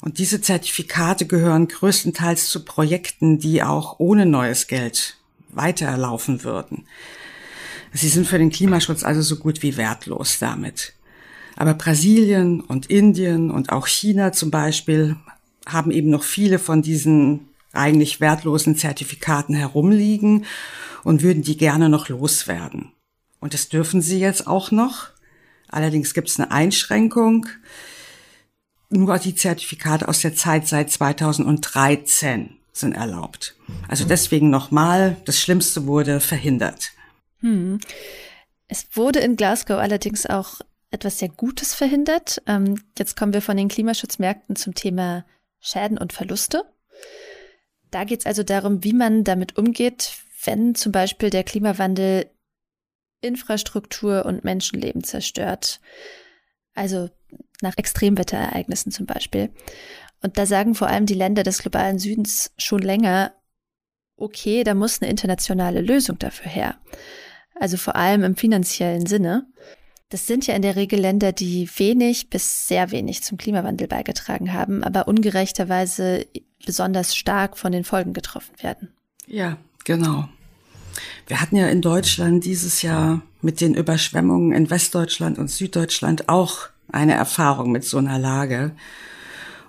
Und 0.00 0.18
diese 0.18 0.40
Zertifikate 0.40 1.26
gehören 1.26 1.68
größtenteils 1.68 2.48
zu 2.48 2.64
Projekten, 2.64 3.38
die 3.38 3.62
auch 3.62 3.96
ohne 3.98 4.26
neues 4.26 4.66
Geld 4.66 5.18
weiterlaufen 5.50 6.42
würden. 6.42 6.84
Sie 7.92 8.08
sind 8.08 8.26
für 8.26 8.38
den 8.38 8.50
Klimaschutz 8.50 9.02
also 9.02 9.22
so 9.22 9.36
gut 9.36 9.62
wie 9.62 9.76
wertlos 9.76 10.38
damit. 10.38 10.94
Aber 11.56 11.74
Brasilien 11.74 12.60
und 12.60 12.86
Indien 12.86 13.50
und 13.50 13.70
auch 13.70 13.86
China 13.86 14.32
zum 14.32 14.50
Beispiel 14.50 15.16
haben 15.66 15.90
eben 15.90 16.10
noch 16.10 16.22
viele 16.22 16.58
von 16.58 16.82
diesen 16.82 17.48
eigentlich 17.72 18.20
wertlosen 18.20 18.76
Zertifikaten 18.76 19.54
herumliegen 19.54 20.46
und 21.04 21.22
würden 21.22 21.42
die 21.42 21.56
gerne 21.56 21.88
noch 21.88 22.08
loswerden. 22.08 22.92
Und 23.40 23.54
das 23.54 23.68
dürfen 23.68 24.02
sie 24.02 24.18
jetzt 24.18 24.46
auch 24.46 24.70
noch. 24.70 25.08
Allerdings 25.68 26.14
gibt 26.14 26.28
es 26.28 26.38
eine 26.38 26.50
Einschränkung. 26.50 27.46
Nur 28.90 29.18
die 29.18 29.34
Zertifikate 29.34 30.08
aus 30.08 30.20
der 30.20 30.34
Zeit 30.34 30.66
seit 30.66 30.90
2013 30.90 32.56
sind 32.72 32.92
erlaubt. 32.92 33.54
Also 33.88 34.04
deswegen 34.04 34.50
nochmal, 34.50 35.16
das 35.24 35.38
Schlimmste 35.38 35.86
wurde 35.86 36.20
verhindert. 36.20 36.92
Hm. 37.40 37.80
Es 38.68 38.88
wurde 38.94 39.20
in 39.20 39.36
Glasgow 39.36 39.78
allerdings 39.78 40.26
auch 40.26 40.60
etwas 40.90 41.18
sehr 41.18 41.28
Gutes 41.28 41.74
verhindert. 41.74 42.42
Ähm, 42.46 42.82
jetzt 42.98 43.16
kommen 43.16 43.32
wir 43.32 43.42
von 43.42 43.56
den 43.56 43.68
Klimaschutzmärkten 43.68 44.56
zum 44.56 44.74
Thema 44.74 45.24
Schäden 45.60 45.98
und 45.98 46.12
Verluste. 46.12 46.64
Da 47.90 48.04
geht 48.04 48.20
es 48.20 48.26
also 48.26 48.42
darum, 48.42 48.84
wie 48.84 48.92
man 48.92 49.24
damit 49.24 49.56
umgeht, 49.56 50.12
wenn 50.44 50.74
zum 50.74 50.92
Beispiel 50.92 51.30
der 51.30 51.44
Klimawandel 51.44 52.30
Infrastruktur 53.20 54.24
und 54.24 54.44
Menschenleben 54.44 55.04
zerstört. 55.04 55.80
Also 56.74 57.10
nach 57.60 57.76
Extremwetterereignissen 57.76 58.92
zum 58.92 59.06
Beispiel. 59.06 59.50
Und 60.22 60.38
da 60.38 60.46
sagen 60.46 60.74
vor 60.74 60.88
allem 60.88 61.06
die 61.06 61.14
Länder 61.14 61.42
des 61.42 61.58
globalen 61.58 61.98
Südens 61.98 62.52
schon 62.56 62.80
länger, 62.80 63.34
okay, 64.16 64.64
da 64.64 64.74
muss 64.74 65.00
eine 65.00 65.10
internationale 65.10 65.80
Lösung 65.80 66.18
dafür 66.18 66.50
her. 66.50 66.80
Also 67.60 67.76
vor 67.76 67.94
allem 67.94 68.24
im 68.24 68.36
finanziellen 68.36 69.06
Sinne. 69.06 69.46
Das 70.08 70.26
sind 70.26 70.46
ja 70.46 70.56
in 70.56 70.62
der 70.62 70.74
Regel 70.74 70.98
Länder, 70.98 71.30
die 71.30 71.70
wenig 71.76 72.30
bis 72.30 72.66
sehr 72.66 72.90
wenig 72.90 73.22
zum 73.22 73.38
Klimawandel 73.38 73.86
beigetragen 73.86 74.52
haben, 74.52 74.82
aber 74.82 75.06
ungerechterweise 75.06 76.26
besonders 76.66 77.14
stark 77.14 77.56
von 77.56 77.70
den 77.70 77.84
Folgen 77.84 78.14
getroffen 78.14 78.54
werden. 78.60 78.88
Ja, 79.26 79.58
genau. 79.84 80.28
Wir 81.28 81.40
hatten 81.40 81.54
ja 81.54 81.68
in 81.68 81.82
Deutschland 81.82 82.44
dieses 82.44 82.82
Jahr 82.82 83.22
mit 83.42 83.60
den 83.60 83.74
Überschwemmungen 83.74 84.52
in 84.52 84.70
Westdeutschland 84.70 85.38
und 85.38 85.48
Süddeutschland 85.48 86.28
auch 86.28 86.70
eine 86.90 87.12
Erfahrung 87.14 87.70
mit 87.70 87.84
so 87.84 87.98
einer 87.98 88.18
Lage. 88.18 88.72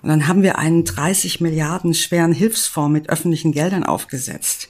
Und 0.00 0.08
dann 0.08 0.26
haben 0.26 0.42
wir 0.42 0.58
einen 0.58 0.84
30 0.84 1.40
Milliarden 1.40 1.94
schweren 1.94 2.32
Hilfsfonds 2.32 2.92
mit 2.92 3.10
öffentlichen 3.10 3.52
Geldern 3.52 3.84
aufgesetzt. 3.84 4.68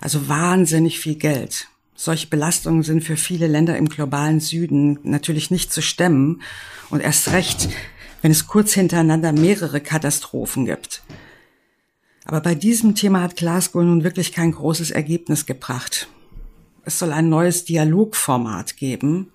Also 0.00 0.28
wahnsinnig 0.28 0.98
viel 0.98 1.14
Geld. 1.14 1.68
Solche 1.96 2.26
Belastungen 2.26 2.82
sind 2.82 3.02
für 3.02 3.16
viele 3.16 3.46
Länder 3.46 3.76
im 3.76 3.88
globalen 3.88 4.40
Süden 4.40 4.98
natürlich 5.02 5.50
nicht 5.50 5.72
zu 5.72 5.80
stemmen 5.80 6.42
und 6.90 7.00
erst 7.00 7.32
recht, 7.32 7.68
wenn 8.20 8.30
es 8.30 8.46
kurz 8.46 8.74
hintereinander 8.74 9.32
mehrere 9.32 9.80
Katastrophen 9.80 10.66
gibt. 10.66 11.02
Aber 12.26 12.40
bei 12.40 12.54
diesem 12.54 12.94
Thema 12.94 13.22
hat 13.22 13.36
Glasgow 13.36 13.82
nun 13.82 14.04
wirklich 14.04 14.32
kein 14.32 14.52
großes 14.52 14.90
Ergebnis 14.90 15.46
gebracht. 15.46 16.08
Es 16.84 16.98
soll 16.98 17.12
ein 17.12 17.28
neues 17.28 17.64
Dialogformat 17.64 18.76
geben 18.76 19.32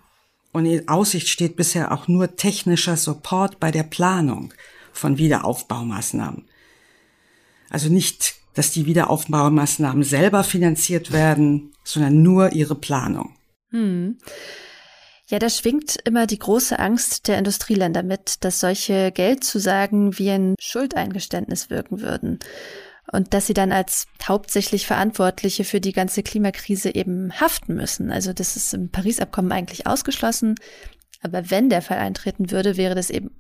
und 0.52 0.66
in 0.66 0.88
Aussicht 0.88 1.30
steht 1.30 1.56
bisher 1.56 1.92
auch 1.92 2.08
nur 2.08 2.36
technischer 2.36 2.98
Support 2.98 3.60
bei 3.60 3.72
der 3.72 3.84
Planung 3.84 4.54
von 4.94 5.18
Wiederaufbaumaßnahmen. 5.18 6.46
Also 7.70 7.90
nicht, 7.90 8.36
dass 8.54 8.72
die 8.72 8.86
Wiederaufbaumaßnahmen 8.86 10.04
selber 10.04 10.44
finanziert 10.44 11.12
werden, 11.12 11.74
sondern 11.84 12.22
nur 12.22 12.52
ihre 12.54 12.76
Planung. 12.76 13.36
Hm. 13.70 14.18
Ja, 15.28 15.40
da 15.40 15.50
schwingt 15.50 15.96
immer 16.04 16.28
die 16.28 16.40
große 16.40 16.78
Angst 16.78 17.30
der 17.30 17.38
Industrieländer 17.38 18.04
mit, 18.04 18.44
dass 18.44 18.60
solche 18.60 19.12
Geldzusagen 19.14 20.20
wie 20.20 20.30
ein 20.30 20.56
Schuldeingeständnis 20.60 21.70
wirken 21.70 22.02
würden 22.02 22.40
und 23.12 23.34
dass 23.34 23.48
sie 23.48 23.54
dann 23.54 23.72
als 23.72 24.08
hauptsächlich 24.24 24.88
Verantwortliche 24.88 25.64
für 25.64 25.80
die 25.80 25.94
ganze 25.94 26.24
Klimakrise 26.24 26.94
eben 26.94 27.32
haften 27.40 27.76
müssen. 27.76 28.12
Also 28.12 28.34
das 28.34 28.56
ist 28.56 28.74
im 28.74 28.90
Paris-Abkommen 28.90 29.52
eigentlich 29.52 29.88
ausgeschlossen. 29.88 30.56
Aber 31.22 31.50
wenn 31.50 31.70
der 31.70 31.82
Fall 31.82 32.00
eintreten 32.00 32.52
würde, 32.52 32.78
wäre 32.78 32.96
das 32.96 33.10
eben 33.10 33.32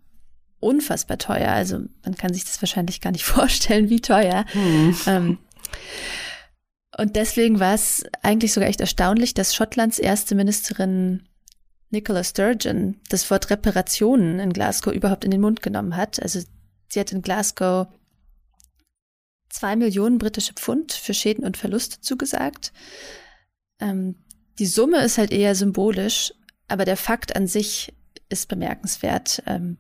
unfassbar 0.61 1.17
teuer. 1.17 1.51
Also 1.51 1.79
man 2.03 2.15
kann 2.15 2.33
sich 2.33 2.45
das 2.45 2.61
wahrscheinlich 2.61 3.01
gar 3.01 3.11
nicht 3.11 3.25
vorstellen, 3.25 3.89
wie 3.89 4.01
teuer. 4.01 4.45
Hm. 4.53 4.95
Ähm, 5.05 5.37
und 6.97 7.15
deswegen 7.15 7.59
war 7.59 7.73
es 7.73 8.03
eigentlich 8.21 8.53
sogar 8.53 8.69
echt 8.69 8.81
erstaunlich, 8.81 9.33
dass 9.33 9.55
Schottlands 9.55 9.99
erste 9.99 10.35
Ministerin 10.35 11.27
Nicola 11.89 12.23
Sturgeon 12.23 12.99
das 13.09 13.29
Wort 13.29 13.49
Reparationen 13.49 14.39
in 14.39 14.53
Glasgow 14.53 14.93
überhaupt 14.93 15.25
in 15.25 15.31
den 15.31 15.41
Mund 15.41 15.61
genommen 15.61 15.95
hat. 15.95 16.21
Also 16.21 16.41
sie 16.89 16.99
hat 16.99 17.11
in 17.11 17.21
Glasgow 17.21 17.87
zwei 19.49 19.75
Millionen 19.75 20.17
britische 20.17 20.53
Pfund 20.53 20.93
für 20.93 21.13
Schäden 21.13 21.43
und 21.43 21.57
Verluste 21.57 21.99
zugesagt. 22.01 22.71
Ähm, 23.79 24.15
die 24.59 24.65
Summe 24.65 25.03
ist 25.03 25.17
halt 25.17 25.31
eher 25.31 25.55
symbolisch, 25.55 26.33
aber 26.67 26.85
der 26.85 26.97
Fakt 26.97 27.35
an 27.35 27.47
sich 27.47 27.93
ist 28.29 28.47
bemerkenswert. 28.47 29.43
Ähm, 29.45 29.77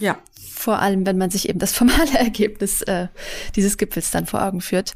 ja. 0.00 0.18
Vor 0.52 0.80
allem, 0.80 1.06
wenn 1.06 1.18
man 1.18 1.30
sich 1.30 1.48
eben 1.48 1.58
das 1.58 1.72
formale 1.72 2.12
Ergebnis 2.18 2.82
äh, 2.82 3.08
dieses 3.54 3.78
Gipfels 3.78 4.10
dann 4.10 4.26
vor 4.26 4.42
Augen 4.42 4.60
führt. 4.60 4.94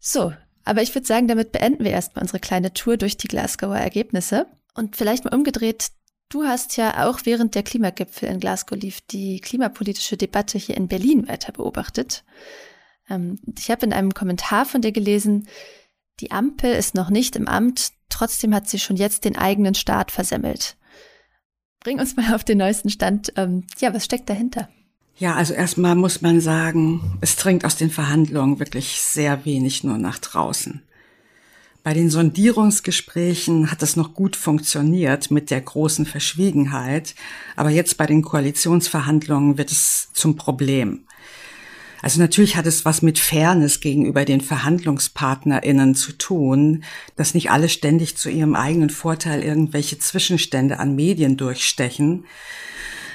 So, 0.00 0.32
aber 0.64 0.82
ich 0.82 0.94
würde 0.94 1.06
sagen, 1.06 1.28
damit 1.28 1.52
beenden 1.52 1.84
wir 1.84 1.92
erstmal 1.92 2.22
unsere 2.22 2.40
kleine 2.40 2.72
Tour 2.72 2.96
durch 2.96 3.16
die 3.16 3.28
Glasgower 3.28 3.76
Ergebnisse. 3.76 4.46
Und 4.74 4.96
vielleicht 4.96 5.24
mal 5.24 5.34
umgedreht, 5.34 5.88
du 6.28 6.44
hast 6.44 6.76
ja 6.76 7.06
auch 7.06 7.20
während 7.24 7.54
der 7.54 7.62
Klimagipfel 7.62 8.28
in 8.28 8.40
Glasgow 8.40 8.78
lief 8.78 9.00
die 9.02 9.40
klimapolitische 9.40 10.16
Debatte 10.16 10.58
hier 10.58 10.76
in 10.76 10.88
Berlin 10.88 11.28
weiter 11.28 11.52
beobachtet. 11.52 12.24
Ähm, 13.08 13.38
ich 13.58 13.70
habe 13.70 13.84
in 13.84 13.92
einem 13.92 14.14
Kommentar 14.14 14.64
von 14.64 14.80
dir 14.80 14.92
gelesen, 14.92 15.48
die 16.20 16.30
Ampel 16.30 16.72
ist 16.72 16.94
noch 16.94 17.10
nicht 17.10 17.36
im 17.36 17.48
Amt, 17.48 17.92
trotzdem 18.08 18.54
hat 18.54 18.68
sie 18.68 18.78
schon 18.78 18.96
jetzt 18.96 19.24
den 19.24 19.36
eigenen 19.36 19.74
Staat 19.74 20.10
versemmelt. 20.10 20.76
Bring 21.82 21.98
uns 21.98 22.16
mal 22.16 22.34
auf 22.34 22.44
den 22.44 22.58
neuesten 22.58 22.90
Stand. 22.90 23.32
Ähm, 23.36 23.64
ja, 23.78 23.94
was 23.94 24.04
steckt 24.04 24.28
dahinter? 24.28 24.68
Ja, 25.16 25.34
also 25.34 25.54
erstmal 25.54 25.96
muss 25.96 26.22
man 26.22 26.40
sagen, 26.40 27.18
es 27.20 27.36
dringt 27.36 27.64
aus 27.64 27.76
den 27.76 27.90
Verhandlungen 27.90 28.58
wirklich 28.58 29.00
sehr 29.00 29.44
wenig 29.44 29.84
nur 29.84 29.98
nach 29.98 30.18
draußen. 30.18 30.82
Bei 31.82 31.94
den 31.94 32.10
Sondierungsgesprächen 32.10 33.70
hat 33.70 33.82
es 33.82 33.96
noch 33.96 34.12
gut 34.12 34.36
funktioniert 34.36 35.30
mit 35.30 35.50
der 35.50 35.62
großen 35.62 36.04
Verschwiegenheit, 36.04 37.14
aber 37.56 37.70
jetzt 37.70 37.96
bei 37.96 38.06
den 38.06 38.22
Koalitionsverhandlungen 38.22 39.56
wird 39.56 39.70
es 39.70 40.10
zum 40.12 40.36
Problem. 40.36 41.04
Also 42.02 42.20
natürlich 42.20 42.56
hat 42.56 42.66
es 42.66 42.84
was 42.84 43.02
mit 43.02 43.18
Fairness 43.18 43.80
gegenüber 43.80 44.24
den 44.24 44.40
Verhandlungspartnerinnen 44.40 45.94
zu 45.94 46.12
tun, 46.12 46.84
dass 47.16 47.34
nicht 47.34 47.50
alle 47.50 47.68
ständig 47.68 48.16
zu 48.16 48.30
ihrem 48.30 48.54
eigenen 48.54 48.90
Vorteil 48.90 49.42
irgendwelche 49.42 49.98
Zwischenstände 49.98 50.78
an 50.78 50.94
Medien 50.94 51.36
durchstechen, 51.36 52.24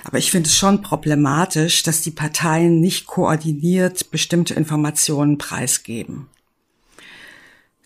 aber 0.06 0.20
ich 0.20 0.30
finde 0.30 0.48
es 0.48 0.56
schon 0.56 0.84
problematisch, 0.84 1.82
dass 1.82 2.02
die 2.02 2.12
Parteien 2.12 2.80
nicht 2.80 3.08
koordiniert 3.08 4.12
bestimmte 4.12 4.54
Informationen 4.54 5.40
preisgeben. 5.40 6.28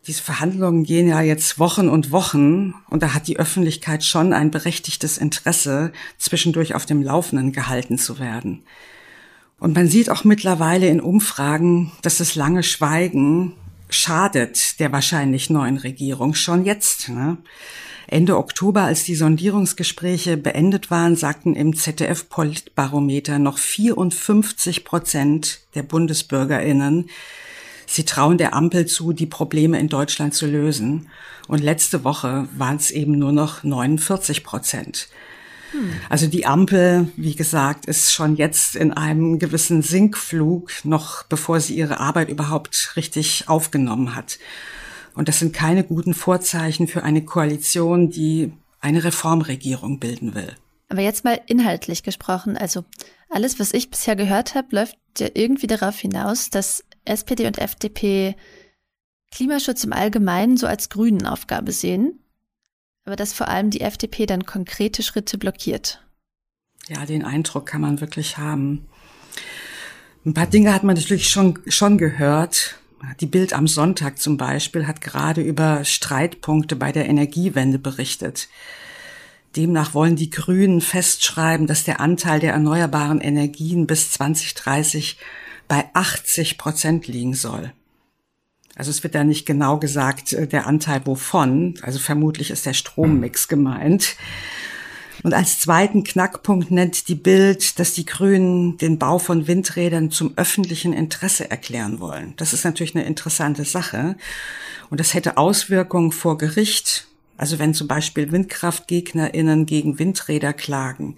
diese 0.05 0.21
Verhandlungen 0.21 0.83
gehen 0.83 1.07
ja 1.07 1.21
jetzt 1.21 1.59
Wochen 1.59 1.87
und 1.87 2.11
Wochen 2.11 2.73
und 2.89 3.03
da 3.03 3.13
hat 3.13 3.27
die 3.27 3.39
Öffentlichkeit 3.39 4.03
schon 4.03 4.33
ein 4.33 4.51
berechtigtes 4.51 5.17
Interesse, 5.17 5.93
zwischendurch 6.17 6.75
auf 6.75 6.85
dem 6.85 7.01
Laufenden 7.01 7.53
gehalten 7.53 7.97
zu 7.97 8.19
werden. 8.19 8.63
Und 9.59 9.75
man 9.75 9.87
sieht 9.87 10.09
auch 10.09 10.23
mittlerweile 10.23 10.87
in 10.87 11.01
Umfragen, 11.01 11.91
dass 12.01 12.17
das 12.17 12.35
lange 12.35 12.63
Schweigen 12.63 13.53
schadet 13.89 14.79
der 14.79 14.91
wahrscheinlich 14.91 15.49
neuen 15.49 15.77
Regierung 15.77 16.35
schon 16.35 16.63
jetzt. 16.63 17.09
Ne? 17.09 17.37
Ende 18.07 18.37
Oktober, 18.37 18.83
als 18.83 19.03
die 19.03 19.15
Sondierungsgespräche 19.15 20.37
beendet 20.37 20.89
waren, 20.89 21.15
sagten 21.15 21.55
im 21.55 21.75
ZDF-Politbarometer 21.75 23.39
noch 23.39 23.57
54 23.57 24.85
Prozent 24.85 25.61
der 25.75 25.83
BundesbürgerInnen, 25.83 27.09
Sie 27.91 28.05
trauen 28.05 28.37
der 28.37 28.53
Ampel 28.53 28.85
zu, 28.85 29.13
die 29.13 29.25
Probleme 29.25 29.79
in 29.79 29.89
Deutschland 29.89 30.35
zu 30.35 30.45
lösen. 30.45 31.09
Und 31.47 31.63
letzte 31.63 32.03
Woche 32.03 32.47
waren 32.55 32.75
es 32.75 32.91
eben 32.91 33.17
nur 33.17 33.31
noch 33.31 33.63
49 33.63 34.43
Prozent. 34.43 35.09
Also 36.09 36.27
die 36.27 36.45
Ampel, 36.45 37.09
wie 37.15 37.35
gesagt, 37.35 37.85
ist 37.85 38.13
schon 38.13 38.35
jetzt 38.35 38.75
in 38.75 38.93
einem 38.93 39.39
gewissen 39.39 39.81
Sinkflug, 39.81 40.71
noch 40.83 41.23
bevor 41.23 41.59
sie 41.59 41.75
ihre 41.75 41.99
Arbeit 41.99 42.29
überhaupt 42.29 42.93
richtig 42.95 43.47
aufgenommen 43.47 44.15
hat. 44.15 44.39
Und 45.15 45.27
das 45.27 45.39
sind 45.39 45.53
keine 45.53 45.83
guten 45.83 46.13
Vorzeichen 46.13 46.87
für 46.87 47.03
eine 47.03 47.23
Koalition, 47.23 48.09
die 48.09 48.53
eine 48.79 49.03
Reformregierung 49.03 49.99
bilden 49.99 50.35
will. 50.35 50.55
Aber 50.89 51.01
jetzt 51.01 51.23
mal 51.23 51.39
inhaltlich 51.45 52.03
gesprochen, 52.03 52.57
also 52.57 52.83
alles, 53.29 53.59
was 53.59 53.73
ich 53.73 53.91
bisher 53.91 54.15
gehört 54.15 54.55
habe, 54.55 54.75
läuft 54.75 54.97
ja 55.17 55.27
irgendwie 55.33 55.67
darauf 55.67 55.99
hinaus, 55.99 56.49
dass 56.49 56.83
SPD 57.05 57.45
und 57.45 57.59
FDP 57.59 58.35
Klimaschutz 59.31 59.83
im 59.83 59.93
Allgemeinen 59.93 60.57
so 60.57 60.65
als 60.65 60.89
grünen 60.89 61.27
Aufgabe 61.27 61.71
sehen, 61.71 62.19
aber 63.09 63.15
dass 63.15 63.33
vor 63.33 63.47
allem 63.47 63.71
die 63.71 63.81
FDP 63.81 64.27
dann 64.27 64.45
konkrete 64.45 65.01
Schritte 65.01 65.39
blockiert. 65.39 66.05
Ja, 66.89 67.07
den 67.07 67.25
Eindruck 67.25 67.65
kann 67.65 67.81
man 67.81 68.01
wirklich 68.01 68.37
haben. 68.37 68.85
Ein 70.23 70.35
paar 70.35 70.45
Dinge 70.45 70.75
hat 70.75 70.83
man 70.83 70.95
natürlich 70.95 71.27
schon, 71.27 71.57
schon 71.65 71.97
gehört. 71.97 72.75
Die 73.19 73.25
Bild 73.25 73.53
am 73.53 73.67
Sonntag 73.67 74.19
zum 74.19 74.37
Beispiel 74.37 74.85
hat 74.85 75.01
gerade 75.01 75.41
über 75.41 75.83
Streitpunkte 75.85 76.75
bei 76.75 76.91
der 76.91 77.09
Energiewende 77.09 77.79
berichtet. 77.79 78.47
Demnach 79.55 79.95
wollen 79.95 80.15
die 80.15 80.29
Grünen 80.29 80.79
festschreiben, 80.79 81.65
dass 81.65 81.85
der 81.85 81.99
Anteil 82.01 82.39
der 82.39 82.53
erneuerbaren 82.53 83.21
Energien 83.21 83.87
bis 83.87 84.11
2030 84.11 85.17
bei 85.67 85.89
80 85.95 86.59
Prozent 86.59 87.07
liegen 87.07 87.33
soll. 87.33 87.73
Also 88.79 88.91
es 88.91 89.03
wird 89.03 89.13
da 89.13 89.25
nicht 89.25 89.45
genau 89.45 89.77
gesagt, 89.77 90.31
äh, 90.31 90.47
der 90.47 90.65
Anteil 90.65 91.01
wovon. 91.03 91.73
Also 91.81 91.99
vermutlich 91.99 92.49
ist 92.49 92.65
der 92.65 92.73
Strommix 92.73 93.49
gemeint. 93.49 94.15
Und 95.21 95.33
als 95.33 95.59
zweiten 95.59 96.05
Knackpunkt 96.05 96.71
nennt 96.71 97.09
die 97.09 97.15
Bild, 97.15 97.77
dass 97.77 97.93
die 97.93 98.05
Grünen 98.05 98.77
den 98.77 98.97
Bau 98.97 99.19
von 99.19 99.47
Windrädern 99.47 100.11
zum 100.11 100.31
öffentlichen 100.37 100.93
Interesse 100.93 101.51
erklären 101.51 101.99
wollen. 101.99 102.35
Das 102.37 102.53
ist 102.53 102.63
natürlich 102.63 102.95
eine 102.95 103.03
interessante 103.03 103.65
Sache. 103.65 104.15
Und 104.89 105.01
das 105.01 105.13
hätte 105.13 105.35
Auswirkungen 105.35 106.13
vor 106.13 106.37
Gericht. 106.37 107.05
Also 107.35 107.59
wenn 107.59 107.73
zum 107.73 107.89
Beispiel 107.89 108.31
WindkraftgegnerInnen 108.31 109.65
gegen 109.65 109.99
Windräder 109.99 110.53
klagen. 110.53 111.17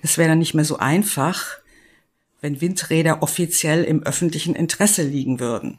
Das 0.00 0.16
wäre 0.16 0.30
dann 0.30 0.38
nicht 0.38 0.54
mehr 0.54 0.64
so 0.64 0.78
einfach, 0.78 1.58
wenn 2.40 2.62
Windräder 2.62 3.22
offiziell 3.22 3.84
im 3.84 4.02
öffentlichen 4.02 4.54
Interesse 4.54 5.02
liegen 5.02 5.40
würden. 5.40 5.78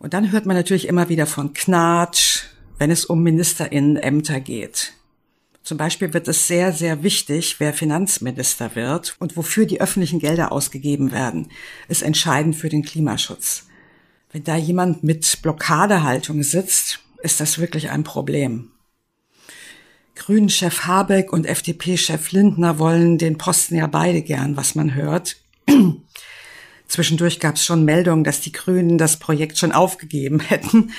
Und 0.00 0.14
dann 0.14 0.32
hört 0.32 0.46
man 0.46 0.56
natürlich 0.56 0.88
immer 0.88 1.10
wieder 1.10 1.26
von 1.26 1.52
Knatsch, 1.52 2.44
wenn 2.78 2.90
es 2.90 3.04
um 3.04 3.22
Ministerinnenämter 3.22 4.40
geht. 4.40 4.94
Zum 5.62 5.76
Beispiel 5.76 6.14
wird 6.14 6.26
es 6.26 6.48
sehr, 6.48 6.72
sehr 6.72 7.02
wichtig, 7.02 7.56
wer 7.60 7.74
Finanzminister 7.74 8.74
wird 8.74 9.14
und 9.20 9.36
wofür 9.36 9.66
die 9.66 9.82
öffentlichen 9.82 10.18
Gelder 10.18 10.52
ausgegeben 10.52 11.12
werden, 11.12 11.50
ist 11.86 12.02
entscheidend 12.02 12.56
für 12.56 12.70
den 12.70 12.82
Klimaschutz. 12.82 13.66
Wenn 14.32 14.42
da 14.42 14.56
jemand 14.56 15.04
mit 15.04 15.42
Blockadehaltung 15.42 16.42
sitzt, 16.42 17.00
ist 17.22 17.38
das 17.38 17.58
wirklich 17.58 17.90
ein 17.90 18.02
Problem. 18.02 18.70
Grünen-Chef 20.14 20.86
Habeck 20.86 21.30
und 21.30 21.44
FDP-Chef 21.46 22.32
Lindner 22.32 22.78
wollen 22.78 23.18
den 23.18 23.36
Posten 23.36 23.76
ja 23.76 23.86
beide 23.86 24.22
gern, 24.22 24.56
was 24.56 24.74
man 24.74 24.94
hört. 24.94 25.36
Zwischendurch 26.90 27.38
gab 27.38 27.54
es 27.54 27.64
schon 27.64 27.84
Meldungen, 27.84 28.24
dass 28.24 28.40
die 28.40 28.50
Grünen 28.50 28.98
das 28.98 29.16
Projekt 29.16 29.58
schon 29.58 29.70
aufgegeben 29.70 30.40
hätten, 30.48 30.90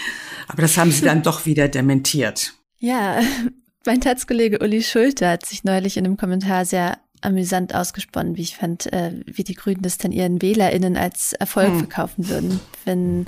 aber 0.47 0.61
das 0.61 0.77
haben 0.77 0.91
sie 0.91 1.03
dann 1.03 1.21
doch 1.21 1.45
wieder 1.45 1.67
dementiert. 1.67 2.53
Ja, 2.79 3.19
mein 3.85 3.99
Tatzkollege 3.99 4.59
Uli 4.59 4.81
Schulte 4.83 5.27
hat 5.27 5.45
sich 5.45 5.65
neulich 5.65 5.97
in 5.97 6.05
einem 6.05 6.15
Kommentar 6.15 6.63
sehr 6.65 6.97
amüsant 7.19 7.75
ausgesponnen, 7.75 8.37
wie 8.37 8.41
ich 8.41 8.55
fand, 8.55 8.91
äh, 8.93 9.19
wie 9.25 9.43
die 9.43 9.53
Grünen 9.53 9.81
das 9.81 9.97
dann 9.97 10.13
ihren 10.13 10.41
WählerInnen 10.41 10.95
als 10.95 11.33
Erfolg 11.33 11.67
hm. 11.67 11.79
verkaufen 11.79 12.29
würden, 12.29 12.59
wenn 12.85 13.25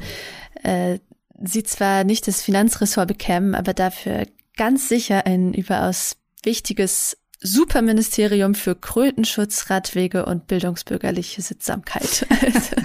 äh, 0.64 1.00
sie 1.44 1.64
zwar 1.64 2.06
nicht 2.06 2.28
das 2.28 2.42
Finanzressort 2.42 3.10
bekämen, 3.10 3.56
aber 3.56 3.74
dafür 3.74 4.26
ganz 4.56 4.88
sicher 4.88 5.26
ein 5.26 5.54
überaus 5.54 6.16
wichtiges 6.44 7.18
Superministerium 7.44 8.56
für 8.56 8.74
Krötenschutz, 8.74 9.70
Radwege 9.70 10.26
und 10.26 10.48
bildungsbürgerliche 10.48 11.42
Sittsamkeit. 11.42 12.26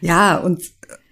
ja, 0.00 0.36
und 0.36 0.62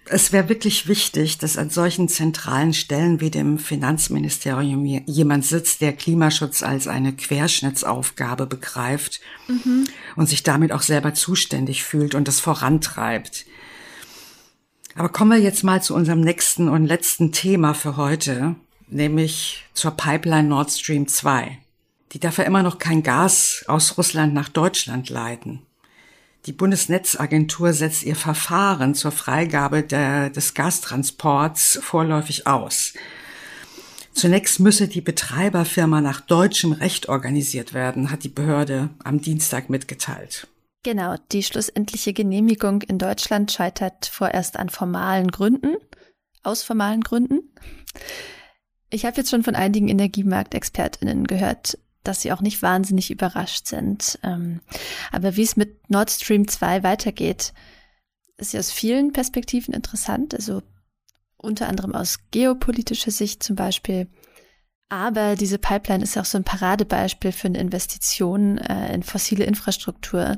es 0.05 0.31
wäre 0.31 0.49
wirklich 0.49 0.87
wichtig, 0.87 1.37
dass 1.37 1.57
an 1.57 1.69
solchen 1.69 2.09
zentralen 2.09 2.73
Stellen 2.73 3.21
wie 3.21 3.31
dem 3.31 3.57
Finanzministerium 3.57 4.85
jemand 4.85 5.45
sitzt, 5.45 5.81
der 5.81 5.93
Klimaschutz 5.93 6.63
als 6.63 6.87
eine 6.87 7.13
Querschnittsaufgabe 7.13 8.45
begreift 8.45 9.21
mhm. 9.47 9.85
und 10.15 10.27
sich 10.27 10.43
damit 10.43 10.71
auch 10.71 10.81
selber 10.81 11.13
zuständig 11.13 11.83
fühlt 11.83 12.15
und 12.15 12.27
das 12.27 12.39
vorantreibt. 12.39 13.45
Aber 14.95 15.09
kommen 15.09 15.31
wir 15.31 15.39
jetzt 15.39 15.63
mal 15.63 15.81
zu 15.81 15.95
unserem 15.95 16.21
nächsten 16.21 16.67
und 16.67 16.85
letzten 16.85 17.31
Thema 17.31 17.73
für 17.73 17.95
heute, 17.95 18.55
nämlich 18.93 19.65
zur 19.73 19.91
Pipeline 19.91 20.47
Nord 20.47 20.71
Stream 20.71 21.07
2. 21.07 21.57
Die 22.11 22.19
darf 22.19 22.37
ja 22.37 22.43
immer 22.43 22.63
noch 22.63 22.77
kein 22.77 23.03
Gas 23.03 23.65
aus 23.67 23.97
Russland 23.97 24.33
nach 24.33 24.49
Deutschland 24.49 25.09
leiten. 25.09 25.61
Die 26.45 26.51
Bundesnetzagentur 26.51 27.73
setzt 27.73 28.03
ihr 28.03 28.15
Verfahren 28.15 28.95
zur 28.95 29.11
Freigabe 29.11 29.81
der, 29.81 30.29
des 30.29 30.53
Gastransports 30.53 31.79
vorläufig 31.81 32.47
aus. 32.47 32.93
Zunächst 34.13 34.59
müsse 34.59 34.87
die 34.87 35.01
Betreiberfirma 35.01 36.01
nach 36.01 36.21
deutschem 36.21 36.73
Recht 36.73 37.09
organisiert 37.09 37.73
werden, 37.73 38.11
hat 38.11 38.23
die 38.23 38.29
Behörde 38.29 38.89
am 39.03 39.21
Dienstag 39.21 39.69
mitgeteilt. 39.69 40.47
Genau, 40.83 41.15
die 41.31 41.43
schlussendliche 41.43 42.11
Genehmigung 42.13 42.81
in 42.81 42.99
Deutschland 42.99 43.51
scheitert 43.51 44.05
vorerst 44.05 44.57
an 44.57 44.69
formalen 44.69 45.29
Gründen, 45.29 45.77
aus 46.43 46.61
formalen 46.61 47.01
Gründen. 47.01 47.39
Ich 48.93 49.05
habe 49.05 49.17
jetzt 49.17 49.31
schon 49.31 49.43
von 49.43 49.55
einigen 49.55 49.89
Energiemarktexpertinnen 49.89 51.25
gehört, 51.25 51.79
dass 52.03 52.21
sie 52.21 52.31
auch 52.31 52.41
nicht 52.41 52.61
wahnsinnig 52.61 53.09
überrascht 53.09 53.65
sind. 53.65 54.19
Ähm, 54.21 54.61
aber 55.11 55.35
wie 55.35 55.41
es 55.41 55.55
mit 55.55 55.89
Nord 55.89 56.11
Stream 56.11 56.47
2 56.47 56.83
weitergeht, 56.83 57.53
ist 58.37 58.53
ja 58.53 58.59
aus 58.59 58.71
vielen 58.71 59.11
Perspektiven 59.11 59.73
interessant, 59.73 60.35
also 60.35 60.61
unter 61.37 61.67
anderem 61.67 61.95
aus 61.95 62.19
geopolitischer 62.29 63.09
Sicht 63.09 63.41
zum 63.41 63.55
Beispiel. 63.55 64.07
Aber 64.89 65.35
diese 65.35 65.57
Pipeline 65.57 66.03
ist 66.03 66.15
auch 66.15 66.25
so 66.25 66.37
ein 66.37 66.43
Paradebeispiel 66.43 67.31
für 67.31 67.47
eine 67.47 67.57
Investition 67.57 68.59
äh, 68.59 68.93
in 68.93 69.01
fossile 69.01 69.45
Infrastruktur, 69.45 70.37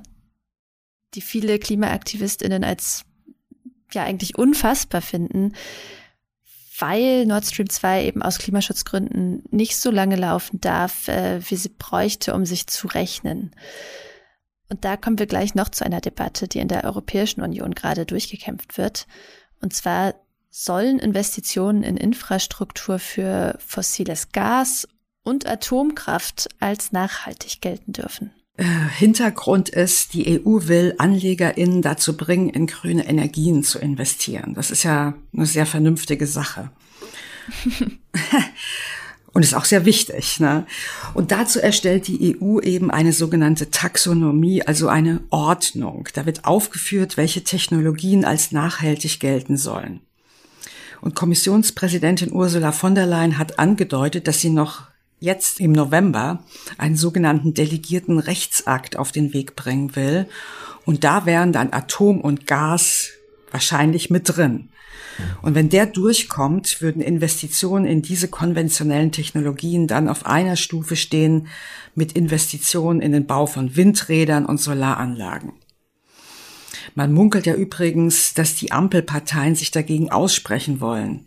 die 1.14 1.22
viele 1.22 1.60
KlimaaktivistInnen 1.60 2.64
als 2.64 3.04
ja 3.92 4.04
eigentlich 4.04 4.38
unfassbar 4.38 5.02
finden, 5.02 5.54
weil 6.80 7.26
Nord 7.26 7.46
Stream 7.46 7.70
2 7.70 8.06
eben 8.06 8.22
aus 8.22 8.38
Klimaschutzgründen 8.38 9.44
nicht 9.52 9.78
so 9.78 9.92
lange 9.92 10.16
laufen 10.16 10.60
darf, 10.62 11.08
äh, 11.08 11.40
wie 11.50 11.56
sie 11.56 11.70
bräuchte, 11.70 12.34
um 12.34 12.46
sich 12.46 12.68
zu 12.68 12.88
rechnen. 12.88 13.52
Und 14.70 14.84
da 14.84 14.98
kommen 14.98 15.20
wir 15.20 15.28
gleich 15.28 15.56
noch 15.56 15.70
zu 15.70 15.86
einer 15.86 16.02
Debatte, 16.02 16.48
die 16.48 16.60
in 16.60 16.68
der 16.68 16.84
Europäischen 16.84 17.42
Union 17.42 17.76
gerade 17.76 18.06
durchgekämpft 18.06 18.78
wird. 18.78 19.08
Und 19.62 19.74
zwar 19.74 20.16
sollen 20.50 21.00
Investitionen 21.00 21.84
in 21.84 21.98
Infrastruktur 21.98 23.00
für 23.00 23.58
fossiles 23.60 24.30
Gas 24.32 24.88
und 25.24 25.48
Atomkraft 25.48 26.50
als 26.60 26.92
nachhaltig 26.92 27.62
gelten 27.62 27.94
dürfen. 27.94 28.32
Äh, 28.58 28.64
Hintergrund 28.64 29.70
ist, 29.70 30.14
die 30.14 30.40
EU 30.40 30.68
will 30.68 30.96
AnlegerInnen 30.98 31.82
dazu 31.82 32.16
bringen, 32.16 32.50
in 32.50 32.68
grüne 32.68 33.06
Energien 33.08 33.64
zu 33.64 33.80
investieren. 33.80 34.54
Das 34.54 34.72
ist 34.72 34.84
ja 34.84 35.16
eine 35.36 35.46
sehr 35.46 35.66
vernünftige 35.66 36.26
Sache. 36.26 36.72
Und 39.34 39.44
ist 39.44 39.54
auch 39.54 39.66
sehr 39.66 39.84
wichtig. 39.84 40.40
Ne? 40.40 40.66
Und 41.14 41.32
dazu 41.32 41.60
erstellt 41.60 42.08
die 42.08 42.38
EU 42.40 42.62
eben 42.62 42.90
eine 42.90 43.12
sogenannte 43.12 43.70
Taxonomie, 43.70 44.64
also 44.64 44.88
eine 44.88 45.20
Ordnung. 45.30 46.08
Da 46.14 46.26
wird 46.26 46.46
aufgeführt, 46.46 47.18
welche 47.18 47.44
Technologien 47.44 48.24
als 48.24 48.54
nachhaltig 48.54 49.20
gelten 49.20 49.58
sollen. 49.58 50.00
Und 51.02 51.16
Kommissionspräsidentin 51.16 52.32
Ursula 52.32 52.72
von 52.72 52.96
der 52.96 53.08
Leyen 53.08 53.38
hat 53.38 53.60
angedeutet, 53.60 54.30
dass 54.30 54.40
sie 54.40 54.50
noch 54.50 54.84
jetzt 55.20 55.60
im 55.60 55.72
November 55.72 56.44
einen 56.78 56.96
sogenannten 56.96 57.54
delegierten 57.54 58.20
Rechtsakt 58.20 58.98
auf 58.98 59.12
den 59.12 59.34
Weg 59.34 59.56
bringen 59.56 59.96
will. 59.96 60.28
Und 60.86 61.04
da 61.04 61.26
wären 61.26 61.52
dann 61.52 61.74
Atom 61.74 62.22
und 62.22 62.48
Gas 62.48 63.10
wahrscheinlich 63.52 64.10
mit 64.10 64.36
drin. 64.36 64.70
Und 65.42 65.56
wenn 65.56 65.70
der 65.70 65.86
durchkommt, 65.86 66.82
würden 66.82 67.02
Investitionen 67.02 67.86
in 67.86 68.02
diese 68.02 68.28
konventionellen 68.28 69.12
Technologien 69.12 69.88
dann 69.88 70.10
auf 70.10 70.26
einer 70.26 70.58
Stufe 70.58 70.96
stehen 70.96 71.48
mit 71.96 72.12
Investitionen 72.14 73.02
in 73.02 73.14
den 73.14 73.26
Bau 73.26 73.46
von 73.46 73.76
Windrädern 73.76 74.46
und 74.46 74.60
Solaranlagen. 74.60 75.54
Man 76.94 77.14
munkelt 77.14 77.46
ja 77.46 77.56
übrigens, 77.56 78.34
dass 78.34 78.56
die 78.56 78.72
Ampelparteien 78.72 79.56
sich 79.56 79.72
dagegen 79.72 80.12
aussprechen 80.12 80.80
wollen. 80.82 81.26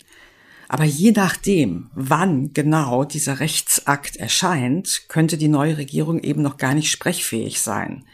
Aber 0.68 0.84
je 0.84 1.12
nachdem, 1.12 1.90
wann 1.94 2.52
genau 2.52 3.04
dieser 3.04 3.40
Rechtsakt 3.40 4.16
erscheint, 4.16 5.08
könnte 5.08 5.38
die 5.38 5.48
neue 5.48 5.78
Regierung 5.78 6.20
eben 6.20 6.42
noch 6.42 6.58
gar 6.58 6.74
nicht 6.74 6.90
sprechfähig 6.90 7.60
sein. 7.60 8.04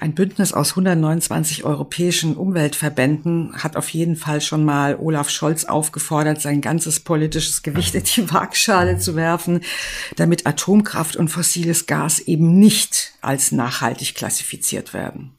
Ein 0.00 0.14
Bündnis 0.14 0.52
aus 0.52 0.70
129 0.70 1.64
europäischen 1.64 2.36
Umweltverbänden 2.36 3.62
hat 3.62 3.76
auf 3.76 3.88
jeden 3.90 4.16
Fall 4.16 4.40
schon 4.40 4.64
mal 4.64 4.96
Olaf 4.96 5.30
Scholz 5.30 5.64
aufgefordert, 5.64 6.40
sein 6.40 6.60
ganzes 6.60 6.98
politisches 6.98 7.62
Gewicht 7.62 7.94
in 7.94 8.02
die 8.02 8.30
Waagschale 8.32 8.98
zu 8.98 9.14
werfen, 9.14 9.60
damit 10.16 10.46
Atomkraft 10.46 11.14
und 11.14 11.28
fossiles 11.28 11.86
Gas 11.86 12.18
eben 12.18 12.58
nicht 12.58 13.14
als 13.20 13.52
nachhaltig 13.52 14.16
klassifiziert 14.16 14.94
werden. 14.94 15.32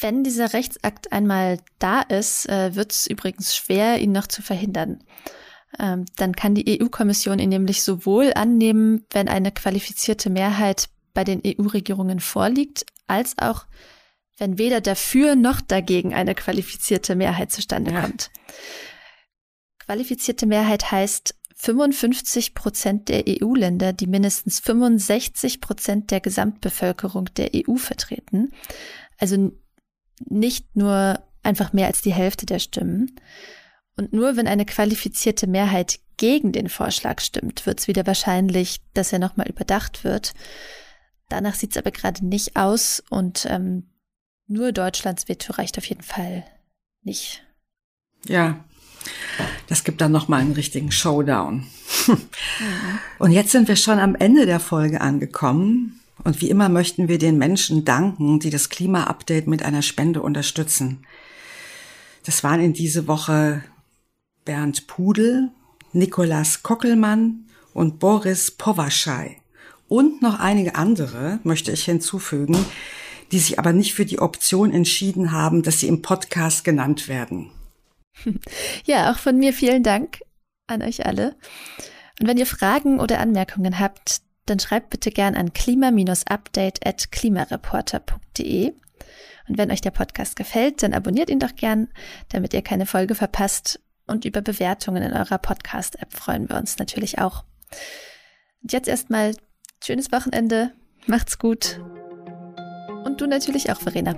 Wenn 0.00 0.22
dieser 0.22 0.52
Rechtsakt 0.52 1.12
einmal 1.12 1.58
da 1.78 2.02
ist, 2.02 2.48
äh, 2.48 2.74
wird 2.74 2.92
es 2.92 3.06
übrigens 3.06 3.56
schwer, 3.56 3.98
ihn 3.98 4.12
noch 4.12 4.26
zu 4.26 4.42
verhindern. 4.42 5.02
Ähm, 5.78 6.04
dann 6.16 6.34
kann 6.34 6.54
die 6.54 6.80
EU-Kommission 6.80 7.38
ihn 7.38 7.48
nämlich 7.48 7.82
sowohl 7.82 8.32
annehmen, 8.34 9.04
wenn 9.10 9.28
eine 9.28 9.52
qualifizierte 9.52 10.30
Mehrheit 10.30 10.88
bei 11.14 11.24
den 11.24 11.42
EU-Regierungen 11.44 12.20
vorliegt, 12.20 12.86
als 13.06 13.36
auch 13.38 13.66
wenn 14.38 14.58
weder 14.58 14.80
dafür 14.80 15.34
noch 15.34 15.60
dagegen 15.60 16.14
eine 16.14 16.34
qualifizierte 16.34 17.16
Mehrheit 17.16 17.50
zustande 17.50 17.92
ja. 17.92 18.02
kommt. 18.02 18.30
Qualifizierte 19.84 20.46
Mehrheit 20.46 20.92
heißt 20.92 21.34
55 21.56 22.54
Prozent 22.54 23.08
der 23.08 23.24
EU-Länder, 23.26 23.92
die 23.92 24.06
mindestens 24.06 24.60
65 24.60 25.60
Prozent 25.60 26.12
der 26.12 26.20
Gesamtbevölkerung 26.20 27.34
der 27.34 27.50
EU 27.54 27.74
vertreten. 27.76 28.52
Also 29.18 29.52
nicht 30.26 30.76
nur 30.76 31.22
einfach 31.42 31.72
mehr 31.72 31.86
als 31.86 32.02
die 32.02 32.12
Hälfte 32.12 32.46
der 32.46 32.58
Stimmen. 32.58 33.16
Und 33.96 34.12
nur 34.12 34.36
wenn 34.36 34.46
eine 34.46 34.64
qualifizierte 34.64 35.46
Mehrheit 35.46 36.00
gegen 36.16 36.52
den 36.52 36.68
Vorschlag 36.68 37.20
stimmt, 37.20 37.66
wird 37.66 37.80
es 37.80 37.88
wieder 37.88 38.06
wahrscheinlich, 38.06 38.80
dass 38.94 39.12
er 39.12 39.18
nochmal 39.18 39.48
überdacht 39.48 40.04
wird. 40.04 40.34
Danach 41.28 41.54
sieht 41.54 41.72
es 41.72 41.76
aber 41.76 41.90
gerade 41.90 42.24
nicht 42.24 42.56
aus 42.56 43.02
und 43.10 43.46
ähm, 43.48 43.88
nur 44.46 44.72
Deutschlands 44.72 45.28
Veto 45.28 45.52
reicht 45.52 45.78
auf 45.78 45.84
jeden 45.84 46.02
Fall 46.02 46.44
nicht. 47.02 47.42
Ja, 48.24 48.64
das 49.68 49.84
gibt 49.84 50.00
dann 50.00 50.12
nochmal 50.12 50.40
einen 50.40 50.52
richtigen 50.52 50.90
Showdown. 50.90 51.66
Und 53.18 53.30
jetzt 53.30 53.52
sind 53.52 53.68
wir 53.68 53.76
schon 53.76 53.98
am 53.98 54.14
Ende 54.14 54.46
der 54.46 54.60
Folge 54.60 55.00
angekommen. 55.00 56.00
Und 56.24 56.40
wie 56.40 56.50
immer 56.50 56.68
möchten 56.68 57.08
wir 57.08 57.18
den 57.18 57.38
Menschen 57.38 57.84
danken, 57.84 58.40
die 58.40 58.50
das 58.50 58.68
Klima-Update 58.68 59.46
mit 59.46 59.62
einer 59.62 59.82
Spende 59.82 60.22
unterstützen. 60.22 61.06
Das 62.24 62.44
waren 62.44 62.60
in 62.60 62.72
diese 62.72 63.06
Woche 63.06 63.62
Bernd 64.44 64.86
Pudel, 64.86 65.50
Nikolas 65.92 66.62
Kockelmann 66.62 67.46
und 67.72 67.98
Boris 67.98 68.50
Powaschai. 68.50 69.36
Und 69.88 70.20
noch 70.20 70.38
einige 70.38 70.74
andere 70.74 71.38
möchte 71.44 71.72
ich 71.72 71.84
hinzufügen, 71.84 72.64
die 73.32 73.38
sich 73.38 73.58
aber 73.58 73.72
nicht 73.72 73.94
für 73.94 74.04
die 74.04 74.18
Option 74.18 74.72
entschieden 74.72 75.32
haben, 75.32 75.62
dass 75.62 75.80
sie 75.80 75.88
im 75.88 76.02
Podcast 76.02 76.64
genannt 76.64 77.08
werden. 77.08 77.50
Ja, 78.84 79.12
auch 79.12 79.18
von 79.18 79.38
mir 79.38 79.52
vielen 79.52 79.82
Dank 79.82 80.20
an 80.66 80.82
euch 80.82 81.06
alle. 81.06 81.36
Und 82.20 82.26
wenn 82.26 82.36
ihr 82.36 82.46
Fragen 82.46 83.00
oder 83.00 83.20
Anmerkungen 83.20 83.78
habt, 83.78 84.22
dann 84.50 84.60
schreibt 84.60 84.90
bitte 84.90 85.10
gern 85.10 85.34
an 85.34 85.52
klima-update 85.52 86.86
at 86.86 87.10
klimareporter.de. 87.12 88.72
Und 89.48 89.58
wenn 89.58 89.70
euch 89.70 89.80
der 89.80 89.90
Podcast 89.90 90.36
gefällt, 90.36 90.82
dann 90.82 90.92
abonniert 90.92 91.30
ihn 91.30 91.40
doch 91.40 91.54
gern, 91.56 91.88
damit 92.28 92.52
ihr 92.52 92.62
keine 92.62 92.86
Folge 92.86 93.14
verpasst. 93.14 93.80
Und 94.06 94.24
über 94.24 94.40
Bewertungen 94.40 95.02
in 95.02 95.12
eurer 95.12 95.38
Podcast-App 95.38 96.12
freuen 96.12 96.48
wir 96.48 96.56
uns 96.56 96.78
natürlich 96.78 97.18
auch. 97.18 97.44
Und 98.62 98.72
jetzt 98.72 98.88
erstmal 98.88 99.34
schönes 99.82 100.12
Wochenende. 100.12 100.72
Macht's 101.06 101.38
gut. 101.38 101.80
Und 103.04 103.20
du 103.20 103.26
natürlich 103.26 103.70
auch, 103.70 103.80
Verena. 103.80 104.14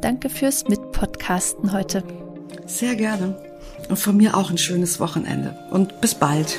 Danke 0.00 0.28
fürs 0.28 0.68
Mitpodcasten 0.68 1.72
heute. 1.72 2.04
Sehr 2.66 2.94
gerne. 2.94 3.36
Und 3.88 3.98
von 3.98 4.16
mir 4.16 4.36
auch 4.36 4.50
ein 4.50 4.58
schönes 4.58 5.00
Wochenende. 5.00 5.56
Und 5.70 6.00
bis 6.00 6.14
bald. 6.14 6.58